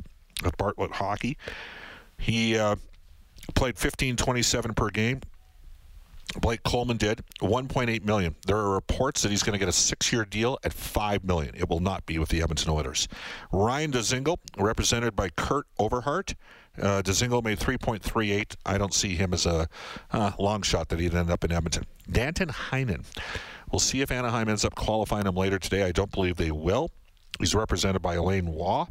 of 0.45 0.53
Bartlett 0.59 0.93
Hockey. 0.93 1.39
He 2.19 2.59
uh, 2.59 2.77
played 3.55 3.77
15.27 3.77 4.77
per 4.77 4.91
game. 4.91 5.21
Blake 6.41 6.63
Coleman 6.65 6.97
did 6.97 7.23
1.8 7.41 8.05
million. 8.05 8.35
There 8.47 8.57
are 8.57 8.75
reports 8.75 9.23
that 9.23 9.31
he's 9.31 9.43
going 9.43 9.53
to 9.53 9.59
get 9.59 9.69
a 9.69 9.73
six-year 9.73 10.25
deal 10.25 10.59
at 10.65 10.73
five 10.73 11.25
million. 11.25 11.55
It 11.55 11.69
will 11.69 11.81
not 11.81 12.05
be 12.05 12.19
with 12.19 12.29
the 12.29 12.43
Edmonton 12.43 12.71
Oilers. 12.71 13.09
Ryan 13.53 13.93
Dzingel, 13.93 14.39
represented 14.59 15.17
by 15.17 15.31
Kurt 15.31 15.67
Overhardt. 15.79 16.35
Uh, 16.81 17.03
made 17.43 17.59
3.38. 17.59 18.57
I 18.65 18.79
don't 18.79 18.95
see 18.95 19.15
him 19.15 19.33
as 19.33 19.47
a 19.47 19.69
uh, 20.13 20.33
long 20.39 20.63
shot 20.63 20.89
that 20.89 21.01
he'd 21.01 21.15
end 21.15 21.31
up 21.31 21.45
in 21.45 21.53
Edmonton. 21.53 21.85
Danton 22.11 22.49
Heinen. 22.49 23.05
We'll 23.71 23.81
see 23.81 24.01
if 24.01 24.11
Anaheim 24.11 24.49
ends 24.49 24.65
up 24.65 24.75
qualifying 24.75 25.27
him 25.27 25.35
later 25.35 25.59
today. 25.59 25.83
I 25.83 25.93
don't 25.93 26.13
believe 26.13 26.37
they 26.37 26.53
will. 26.53 26.91
He's 27.39 27.55
represented 27.55 28.03
by 28.03 28.15
Elaine 28.15 28.47
Waugh 28.47 28.87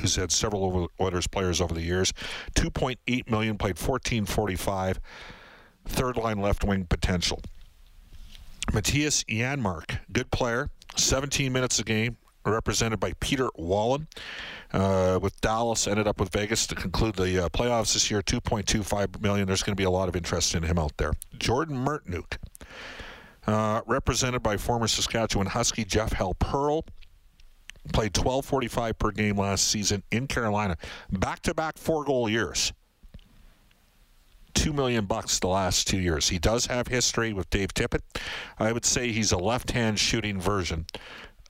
who's 0.00 0.16
had 0.16 0.32
several 0.32 0.88
Oilers 1.00 1.26
players 1.26 1.60
over 1.60 1.74
the 1.74 1.82
years. 1.82 2.12
2.8 2.54 3.30
million, 3.30 3.58
played 3.58 3.78
1445 3.78 5.00
third 5.86 6.16
line 6.16 6.38
left 6.38 6.64
wing 6.64 6.84
potential. 6.84 7.40
Matthias 8.72 9.24
Janmark, 9.24 9.98
good 10.12 10.30
player, 10.30 10.70
17 10.96 11.52
minutes 11.52 11.78
a 11.78 11.84
game, 11.84 12.16
represented 12.44 13.00
by 13.00 13.12
Peter 13.20 13.48
Wallen. 13.56 14.08
Uh, 14.72 15.18
with 15.20 15.40
Dallas, 15.40 15.88
ended 15.88 16.06
up 16.06 16.20
with 16.20 16.30
Vegas 16.30 16.66
to 16.68 16.74
conclude 16.74 17.16
the 17.16 17.44
uh, 17.44 17.48
playoffs 17.48 17.92
this 17.94 18.10
year. 18.10 18.22
2.25 18.22 19.20
million. 19.20 19.46
There's 19.46 19.62
going 19.62 19.72
to 19.72 19.80
be 19.80 19.84
a 19.84 19.90
lot 19.90 20.08
of 20.08 20.16
interest 20.16 20.54
in 20.54 20.62
him 20.62 20.78
out 20.78 20.96
there. 20.96 21.12
Jordan 21.38 21.76
Martinook, 21.76 22.36
uh, 23.46 23.82
represented 23.86 24.42
by 24.42 24.56
former 24.56 24.86
Saskatchewan 24.86 25.48
Husky 25.48 25.84
Jeff 25.84 26.12
Halperl. 26.12 26.84
Played 27.92 28.12
12.45 28.12 28.98
per 28.98 29.10
game 29.10 29.38
last 29.38 29.68
season 29.68 30.02
in 30.10 30.26
Carolina. 30.26 30.76
Back-to-back 31.10 31.78
four-goal 31.78 32.28
years 32.28 32.72
two 34.52 34.72
million 34.72 35.06
bucks 35.06 35.38
the 35.38 35.48
last 35.48 35.86
two 35.86 35.98
years. 35.98 36.28
He 36.28 36.38
does 36.38 36.66
have 36.66 36.88
history 36.88 37.32
with 37.32 37.48
Dave 37.50 37.72
Tippett. 37.72 38.02
I 38.58 38.72
would 38.72 38.84
say 38.84 39.10
he's 39.10 39.32
a 39.32 39.38
left-hand 39.38 39.98
shooting 39.98 40.40
version 40.40 40.86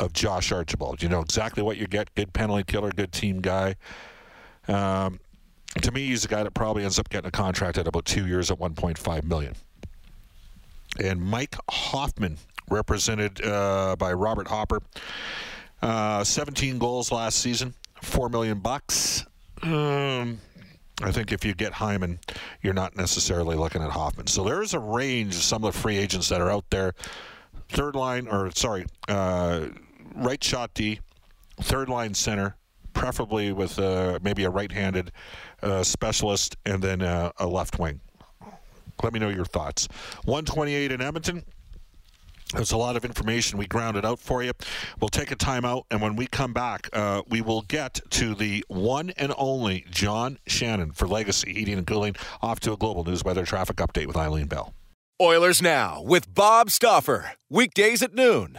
of 0.00 0.12
Josh 0.12 0.50
Archibald. 0.50 1.02
You 1.02 1.08
know 1.08 1.20
exactly 1.20 1.62
what 1.62 1.76
you 1.76 1.86
get. 1.86 2.12
Good 2.14 2.32
penalty 2.32 2.64
killer, 2.64 2.90
good 2.90 3.12
team 3.12 3.40
guy. 3.40 3.76
Um, 4.66 5.20
to 5.82 5.92
me, 5.92 6.06
he's 6.06 6.24
a 6.24 6.28
guy 6.28 6.42
that 6.42 6.54
probably 6.54 6.82
ends 6.82 6.98
up 6.98 7.08
getting 7.08 7.28
a 7.28 7.30
contract 7.30 7.78
at 7.78 7.86
about 7.86 8.04
two 8.04 8.26
years 8.26 8.50
at 8.50 8.58
1.5 8.58 9.24
million. 9.24 9.54
And 10.98 11.22
Mike 11.22 11.54
Hoffman, 11.70 12.38
represented 12.68 13.44
uh, 13.44 13.96
by 13.96 14.12
Robert 14.12 14.48
Hopper, 14.48 14.80
uh, 15.82 16.24
17 16.24 16.78
goals 16.78 17.12
last 17.12 17.38
season, 17.38 17.74
four 18.02 18.28
million 18.28 18.58
bucks. 18.58 19.26
Um, 19.62 20.40
I 21.02 21.12
think 21.12 21.32
if 21.32 21.44
you 21.44 21.54
get 21.54 21.72
Hyman, 21.72 22.18
you're 22.62 22.74
not 22.74 22.96
necessarily 22.96 23.56
looking 23.56 23.82
at 23.82 23.90
Hoffman. 23.90 24.26
So 24.26 24.44
there 24.44 24.62
is 24.62 24.74
a 24.74 24.78
range 24.78 25.34
of 25.34 25.42
some 25.42 25.64
of 25.64 25.72
the 25.72 25.78
free 25.78 25.96
agents 25.96 26.28
that 26.28 26.40
are 26.40 26.50
out 26.50 26.68
there. 26.70 26.94
Third 27.68 27.94
line, 27.94 28.26
or 28.28 28.50
sorry, 28.52 28.86
uh, 29.08 29.66
right 30.14 30.42
shot 30.42 30.74
D, 30.74 31.00
third 31.60 31.88
line 31.88 32.14
center, 32.14 32.56
preferably 32.92 33.52
with 33.52 33.78
uh, 33.78 34.18
maybe 34.22 34.44
a 34.44 34.50
right-handed 34.50 35.12
uh, 35.62 35.82
specialist 35.82 36.56
and 36.66 36.82
then 36.82 37.02
uh, 37.02 37.32
a 37.38 37.46
left 37.46 37.78
wing. 37.78 38.00
Let 39.02 39.12
me 39.12 39.18
know 39.18 39.30
your 39.30 39.46
thoughts. 39.46 39.88
128 40.24 40.92
in 40.92 41.00
Edmonton. 41.00 41.44
There's 42.52 42.72
a 42.72 42.76
lot 42.76 42.96
of 42.96 43.04
information 43.04 43.58
we 43.58 43.66
grounded 43.66 44.04
out 44.04 44.18
for 44.18 44.42
you. 44.42 44.52
We'll 45.00 45.08
take 45.08 45.30
a 45.30 45.36
timeout, 45.36 45.84
and 45.90 46.02
when 46.02 46.16
we 46.16 46.26
come 46.26 46.52
back, 46.52 46.88
uh, 46.92 47.22
we 47.28 47.42
will 47.42 47.62
get 47.62 48.00
to 48.10 48.34
the 48.34 48.64
one 48.66 49.10
and 49.16 49.32
only 49.38 49.86
John 49.88 50.38
Shannon 50.48 50.90
for 50.90 51.06
Legacy 51.06 51.54
Heating 51.54 51.78
and 51.78 51.86
Cooling. 51.86 52.16
Off 52.42 52.58
to 52.60 52.72
a 52.72 52.76
global 52.76 53.04
news 53.04 53.22
weather 53.22 53.44
traffic 53.44 53.76
update 53.76 54.06
with 54.06 54.16
Eileen 54.16 54.46
Bell. 54.46 54.74
Oilers 55.20 55.62
Now 55.62 56.02
with 56.02 56.34
Bob 56.34 56.70
Stauffer. 56.70 57.32
Weekdays 57.48 58.02
at 58.02 58.14
noon 58.14 58.58